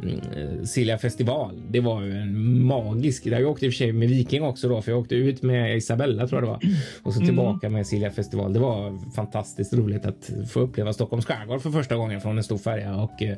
Silja 0.63 0.97
festival. 0.97 1.61
Det 1.69 1.79
var 1.79 2.01
ju 2.03 2.11
en 2.11 2.63
magisk. 2.63 3.25
Jag 3.25 3.47
åkte 3.47 3.65
i 3.65 3.69
och 3.69 3.73
för 3.73 3.77
sig 3.77 3.91
med 3.93 4.09
Viking 4.09 4.43
också 4.43 4.69
då, 4.69 4.81
för 4.81 4.91
jag 4.91 4.99
åkte 4.99 5.15
ut 5.15 5.41
med 5.41 5.77
Isabella 5.77 6.27
tror 6.27 6.41
jag 6.41 6.43
det 6.43 6.51
var 6.67 6.79
och 7.03 7.13
så 7.13 7.19
tillbaka 7.19 7.69
med 7.69 7.87
Silja 7.87 8.11
festival. 8.11 8.53
Det 8.53 8.59
var 8.59 9.11
fantastiskt 9.15 9.73
roligt 9.73 10.05
att 10.05 10.29
få 10.49 10.59
uppleva 10.59 10.93
Stockholms 10.93 11.25
skärgård 11.25 11.61
för 11.61 11.69
första 11.69 11.95
gången 11.95 12.21
från 12.21 12.37
en 12.37 12.43
stor 12.43 12.57
färja 12.57 12.95
och 12.95 13.21
eh, 13.21 13.37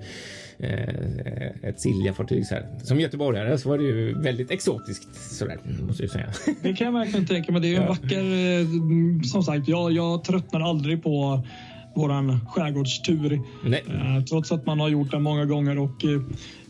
ett 1.63 1.79
Silja-fartyg. 1.81 2.45
så 2.45 2.55
här. 2.55 2.65
Som 2.83 2.99
göteborgare 2.99 3.57
så 3.57 3.69
var 3.69 3.77
det 3.77 3.83
ju 3.83 4.21
väldigt 4.21 4.51
exotiskt 4.51 5.15
sådär 5.37 5.57
måste 5.87 6.03
jag 6.03 6.11
säga. 6.11 6.29
Det 6.61 6.73
kan 6.73 6.85
jag 6.85 6.93
verkligen 6.93 7.25
tänka 7.25 7.51
mig. 7.51 7.61
Det 7.61 7.67
är 7.67 7.69
ju 7.69 7.75
en 7.75 7.81
Ja. 7.81 7.89
vacker... 7.89 8.06
eh, 8.11 9.21
Som 9.23 9.43
sagt, 9.43 9.67
jag, 9.67 9.91
jag 9.91 10.23
tröttnar 10.23 10.61
aldrig 10.61 11.03
på 11.03 11.43
våran 11.95 12.39
skärgårdstur. 12.49 13.41
Nej. 13.63 13.83
Eh, 13.87 14.23
Trots 14.23 14.51
att 14.51 14.65
man 14.65 14.79
har 14.79 14.89
gjort 14.89 15.11
den 15.11 15.23
många 15.23 15.45
gånger. 15.45 15.79
Och, 15.79 16.05
eh, 16.05 16.21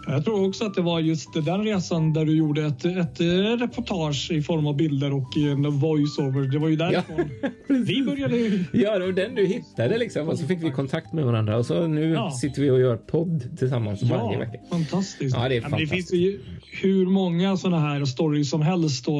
jag 0.09 0.25
tror 0.25 0.47
också 0.47 0.65
att 0.65 0.73
det 0.73 0.81
var 0.81 0.99
just 0.99 1.33
den 1.45 1.63
resan 1.63 2.13
där 2.13 2.25
du 2.25 2.37
gjorde 2.37 2.65
ett, 2.65 2.85
ett 2.85 3.19
reportage 3.61 4.31
i 4.31 4.41
form 4.41 4.67
av 4.67 4.75
bilder 4.75 5.13
och 5.13 5.37
en 5.37 5.65
voice-over. 5.71 6.51
Det 6.51 6.59
var 6.59 6.67
ju 6.67 6.75
därifrån 6.75 7.29
vi 7.85 8.03
började. 8.03 8.37
Ja, 8.73 8.99
det 8.99 9.05
var 9.05 9.11
den 9.11 9.35
du 9.35 9.45
hittade 9.45 9.97
liksom 9.97 10.27
och 10.29 10.39
så 10.39 10.45
fick 10.47 10.63
vi 10.63 10.71
kontakt 10.71 11.13
med 11.13 11.25
varandra 11.25 11.57
och 11.57 11.65
så 11.65 11.87
nu 11.87 12.09
Ja. 12.11 12.31
sitter 12.31 12.61
vi 12.61 12.69
och 12.69 12.79
gör 12.79 12.97
podd 12.97 13.57
tillsammans 13.57 14.03
varje 14.03 14.33
Ja, 14.33 14.39
vecka. 14.39 14.57
fantastiskt. 14.71 15.35
Ja, 15.37 15.49
det 15.49 15.57
är 15.57 15.61
men 15.61 15.69
fantastiskt. 15.71 15.91
det 16.11 16.17
finns 16.17 16.23
ju 16.23 16.39
hur 16.81 17.05
många 17.05 17.57
sådana 17.57 17.79
här 17.79 18.05
stories 18.05 18.49
som 18.49 18.61
helst. 18.61 19.07
Och 19.07 19.13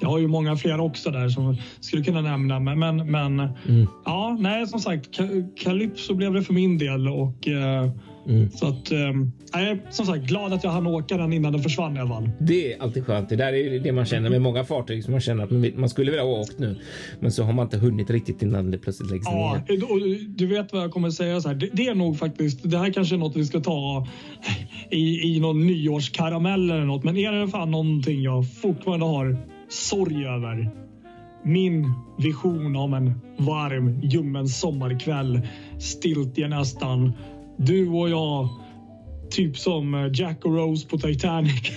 jag 0.00 0.08
har 0.08 0.18
ju 0.18 0.26
många 0.26 0.56
fler 0.56 0.80
också 0.80 1.10
där 1.10 1.28
som 1.28 1.44
jag 1.44 1.56
skulle 1.80 2.04
kunna 2.04 2.20
nämna. 2.20 2.60
Men, 2.60 2.78
men, 2.78 3.10
men 3.10 3.40
Mm. 3.40 3.86
ja, 4.04 4.36
nej, 4.40 4.66
som 4.66 4.80
sagt, 4.80 5.08
Calypso 5.62 6.14
blev 6.14 6.32
det 6.32 6.42
för 6.42 6.52
min 6.54 6.78
del. 6.78 7.08
Och, 7.08 7.48
eh, 7.48 7.90
Mm. 8.28 8.50
Så 8.50 8.66
att, 8.66 8.92
eh, 8.92 8.98
nej, 9.54 9.82
som 9.90 10.06
sagt, 10.06 10.22
glad 10.24 10.52
att 10.52 10.64
jag 10.64 10.70
hann 10.70 10.86
åka 10.86 11.16
den 11.16 11.32
innan 11.32 11.52
den 11.52 11.62
försvann 11.62 11.96
i 11.96 12.00
alla 12.00 12.08
fall. 12.10 12.30
Det 12.40 12.72
är 12.72 12.82
alltid 12.82 13.06
skönt. 13.06 13.28
Det 13.28 13.36
där 13.36 13.52
är 13.52 13.80
det 13.80 13.92
man 13.92 14.04
känner 14.04 14.30
med 14.30 14.42
många 14.42 14.64
fartyg 14.64 15.04
som 15.04 15.12
man 15.12 15.20
känner 15.20 15.44
att 15.44 15.78
man 15.78 15.88
skulle 15.88 16.10
vilja 16.10 16.24
ha 16.24 16.30
åkt 16.40 16.58
nu. 16.58 16.76
Men 17.20 17.32
så 17.32 17.42
har 17.44 17.52
man 17.52 17.66
inte 17.66 17.78
hunnit 17.78 18.10
riktigt 18.10 18.42
innan 18.42 18.70
det 18.70 18.78
plötsligt 18.78 19.10
läggs 19.10 19.26
Ja, 19.26 19.62
ner. 19.68 19.92
och 19.92 20.00
du- 20.00 20.18
du 20.28 20.46
vet 20.46 20.72
vad 20.72 20.82
jag 20.82 20.90
kommer 20.90 21.10
säga. 21.10 21.40
Så 21.40 21.48
här. 21.48 21.54
Det, 21.54 21.68
det 21.72 21.86
är 21.86 21.94
nog 21.94 22.18
faktiskt, 22.18 22.70
det 22.70 22.78
här 22.78 22.92
kanske 22.92 23.14
är 23.14 23.18
något 23.18 23.36
vi 23.36 23.44
ska 23.46 23.60
ta 23.60 24.06
i, 24.90 25.36
i 25.36 25.40
någon 25.40 25.66
nyårskaramell 25.66 26.70
eller 26.70 26.84
något. 26.84 27.04
Men 27.04 27.16
är 27.16 27.32
det 27.32 27.48
fan 27.48 27.70
någonting 27.70 28.22
jag 28.22 28.52
fortfarande 28.54 29.06
har 29.06 29.36
sorg 29.70 30.24
över. 30.26 30.70
Min 31.44 31.92
vision 32.18 32.76
om 32.76 32.94
en 32.94 33.20
varm, 33.36 34.00
ljummen 34.02 34.48
sommarkväll. 34.48 35.40
Stiltje 35.78 36.48
nästan. 36.48 37.12
Du 37.56 37.88
och 37.88 38.10
jag. 38.10 38.48
Typ 39.30 39.58
som 39.58 40.10
Jack 40.14 40.44
och 40.44 40.54
Rose 40.56 40.88
på 40.88 40.98
Titanic. 40.98 41.70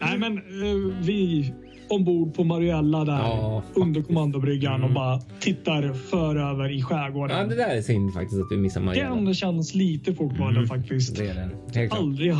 Nej, 0.00 0.18
men 0.18 0.36
eh, 0.36 0.96
vi 1.02 1.52
ombord 1.88 2.34
på 2.34 2.44
Mariella 2.44 3.04
där 3.04 3.18
Ja, 3.18 3.62
under 3.74 4.02
kommandobryggan 4.02 4.84
och 4.84 4.92
bara 4.92 5.20
tittar 5.40 5.92
föröver 5.92 6.72
i 6.72 6.82
skärgården. 6.82 7.38
Ja, 7.38 7.46
det 7.46 7.54
där 7.54 7.76
är 7.76 7.82
synd 7.82 8.14
faktiskt 8.14 8.40
att 8.40 8.46
vi 8.50 8.56
missar 8.56 8.80
Mariella. 8.80 9.14
Den 9.14 9.34
känns 9.34 9.74
lite 9.74 10.14
fortfarande 10.14 10.60
Mm. 10.60 10.68
faktiskt. 10.68 11.16
Det 11.16 11.26
är 11.26 11.34
den. 11.34 11.90
Aldrig 11.90 12.32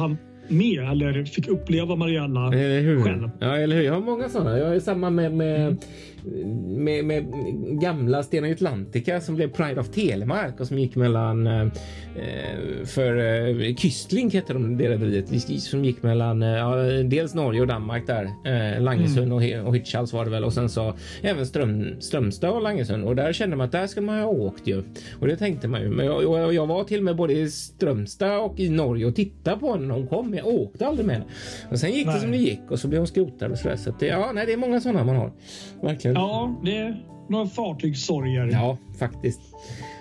med 0.49 0.91
eller 0.91 1.25
fick 1.25 1.49
uppleva 1.49 1.97
Mariella 1.97 2.47
Eller 2.47 2.81
hur? 2.81 3.03
själv. 3.03 3.31
Ja, 3.39 3.57
eller 3.57 3.77
hur? 3.77 3.83
Jag 3.83 3.93
har 3.93 4.01
många 4.01 4.29
sådana. 4.29 4.59
Jag 4.59 4.77
är 4.77 4.81
samma 4.81 5.11
med, 5.11 5.33
med 5.35 5.77
med, 6.67 7.05
med 7.05 7.27
gamla 7.81 8.23
Stena 8.23 8.49
Atlantica 8.49 9.21
som 9.21 9.35
blev 9.35 9.53
Pride 9.53 9.81
of 9.81 9.89
Telemark 9.89 10.61
och 10.61 10.67
som 10.67 10.79
gick 10.79 10.97
mellan 10.97 11.47
eh, 11.47 11.67
för 12.85 13.17
eh, 13.17 13.75
Kystling 13.75 14.31
hette 14.31 14.53
de 14.53 14.79
det 14.79 14.89
rederiet 14.89 15.63
som 15.63 15.85
gick 15.85 16.03
mellan 16.03 16.43
eh, 16.43 17.05
dels 17.05 17.35
Norge 17.35 17.61
och 17.61 17.67
Danmark 17.67 18.07
där 18.07 18.25
eh, 18.25 18.83
Langesund 18.83 19.33
mm. 19.33 19.61
och, 19.61 19.69
och 19.69 19.77
Hirtshals 19.77 20.13
var 20.13 20.25
det 20.25 20.31
väl 20.31 20.45
och 20.45 20.53
sen 20.53 20.69
så 20.69 20.95
även 21.23 21.47
Ström, 21.47 22.01
Strömstad 22.01 22.51
och 22.51 22.63
Langesund 22.63 23.05
och 23.05 23.17
där 23.17 23.33
kände 23.33 23.57
man 23.57 23.65
att 23.65 23.73
där 23.73 23.87
skulle 23.87 24.07
man 24.07 24.19
ha 24.19 24.29
åkt 24.29 24.67
ju 24.67 24.83
och 25.21 25.27
det 25.27 25.37
tänkte 25.37 25.69
man 25.69 25.81
ju. 25.81 25.89
Men 25.89 26.07
jag, 26.07 26.23
jag, 26.23 26.55
jag 26.55 26.67
var 26.67 26.85
till 26.85 26.99
och 26.99 27.05
med 27.05 27.17
både 27.17 27.33
i 27.33 27.51
Strömstad 27.51 28.41
och 28.41 28.61
i 28.61 28.69
Norge 28.69 29.07
och 29.07 29.15
tittade 29.15 29.57
på 29.57 29.77
när 29.77 29.95
hon 29.95 30.07
kom. 30.07 30.35
Jag 30.35 30.47
åkte 30.47 30.87
aldrig 30.87 31.07
med. 31.07 31.23
Och 31.71 31.79
sen 31.79 31.93
gick 31.93 32.07
nej. 32.07 32.15
det 32.15 32.21
som 32.21 32.31
det 32.31 32.37
gick 32.37 32.71
och 32.71 32.79
så 32.79 32.89
blev 32.89 33.01
hon 33.01 33.07
skrotad 33.07 33.51
och 33.51 33.59
så 33.59 33.69
där. 33.69 33.77
Så 33.77 33.95
det, 33.99 34.07
ja, 34.07 34.33
nej, 34.35 34.47
det 34.47 34.53
är 34.53 34.57
många 34.57 34.81
sådana 34.81 35.05
man 35.05 35.17
har. 35.17 35.33
Verkligen. 35.81 36.16
Ja, 36.17 36.55
det 36.65 36.77
är 36.77 37.05
några 37.29 37.47
fartygssorger. 37.47 38.49
Ja, 38.53 38.79
faktiskt. 38.99 39.41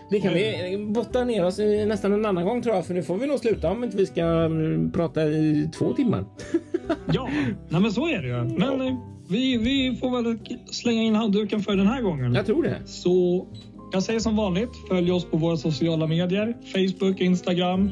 Det 0.09 0.19
kan 0.19 0.33
vi 0.33 0.77
botta 0.89 1.23
ner 1.23 1.45
oss 1.45 1.59
i 1.59 1.85
nästan 1.85 2.13
en 2.13 2.25
annan 2.25 2.45
gång 2.45 2.61
tror 2.61 2.75
jag, 2.75 2.85
för 2.85 2.93
nu 2.93 3.03
får 3.03 3.17
vi 3.17 3.27
nog 3.27 3.39
sluta 3.39 3.71
om 3.71 3.83
inte 3.83 3.97
vi 3.97 4.05
ska 4.05 4.21
mm, 4.21 4.91
prata 4.91 5.23
i 5.23 5.69
två 5.77 5.93
timmar. 5.93 6.25
ja, 7.13 7.29
nej, 7.69 7.81
men 7.81 7.91
så 7.91 8.07
är 8.07 8.21
det 8.21 8.27
ju. 8.27 8.43
Men 8.43 8.79
ja. 8.79 8.87
Eh, 8.87 8.95
vi, 9.29 9.57
vi 9.57 9.97
får 10.01 10.23
väl 10.23 10.39
slänga 10.71 11.01
in 11.01 11.15
handduken 11.15 11.61
för 11.61 11.75
den 11.75 11.87
här 11.87 12.01
gången. 12.01 12.33
Jag 12.33 12.45
tror 12.45 12.63
det. 12.63 12.81
Så 12.85 13.47
jag 13.91 14.03
säger 14.03 14.19
som 14.19 14.35
vanligt, 14.35 14.69
följ 14.89 15.11
oss 15.11 15.25
på 15.25 15.37
våra 15.37 15.57
sociala 15.57 16.07
medier. 16.07 16.57
Facebook, 16.73 17.21
Instagram 17.21 17.91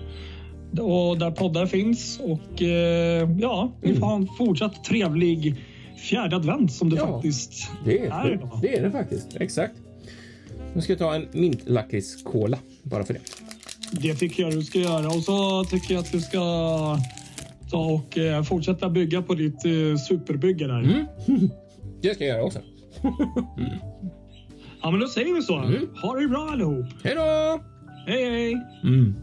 och 0.80 1.17
där 1.17 1.32
poddar 1.32 1.65
finns. 1.65 2.19
Och 2.19 2.61
eh, 2.61 3.30
ja, 3.39 3.71
vi 3.82 3.93
får 3.95 4.05
ha 4.05 4.15
en 4.15 4.28
fortsatt 4.38 4.84
trevlig 4.84 5.55
fjärde 5.97 6.35
advent 6.35 6.71
som 6.71 6.89
det 6.89 6.95
ja, 6.95 7.13
faktiskt 7.13 7.71
det 7.85 7.99
är. 7.99 8.11
är 8.11 8.33
idag. 8.33 8.59
Det 8.61 8.77
är 8.77 8.83
det 8.83 8.91
faktiskt, 8.91 9.35
exakt. 9.39 9.73
Nu 10.73 10.81
ska 10.81 10.91
jag 10.91 10.99
ta 10.99 11.15
en 11.15 11.27
mintlakritskola 11.31 12.57
bara 12.83 13.03
för 13.03 13.13
det. 13.13 13.19
Det 13.91 14.15
tycker 14.15 14.43
jag 14.43 14.51
du 14.51 14.63
ska 14.63 14.79
göra 14.79 15.07
och 15.07 15.23
så 15.23 15.63
tycker 15.63 15.93
jag 15.93 16.01
att 16.01 16.11
du 16.11 16.21
ska 16.21 16.39
ta 17.71 17.77
och 17.77 18.17
eh, 18.17 18.43
fortsätta 18.43 18.89
bygga 18.89 19.21
på 19.21 19.35
ditt 19.35 19.65
eh, 19.65 19.97
superbygge 20.07 20.67
där. 20.67 20.79
Mm. 20.79 21.05
Det 22.01 22.15
ska 22.15 22.25
jag 22.25 22.37
göra 22.37 22.45
också. 22.45 22.59
Ja, 24.81 24.91
men 24.91 24.99
då 24.99 25.07
säger 25.07 25.35
vi 25.35 25.41
så. 25.41 25.57
Mm. 25.57 25.87
Ha 26.01 26.19
det 26.19 26.27
bra 26.27 26.49
allihop. 26.51 26.85
Hej 27.03 27.15
då! 27.15 27.59
Hej, 28.05 28.29
hej! 28.31 28.53
Mm. 28.83 29.15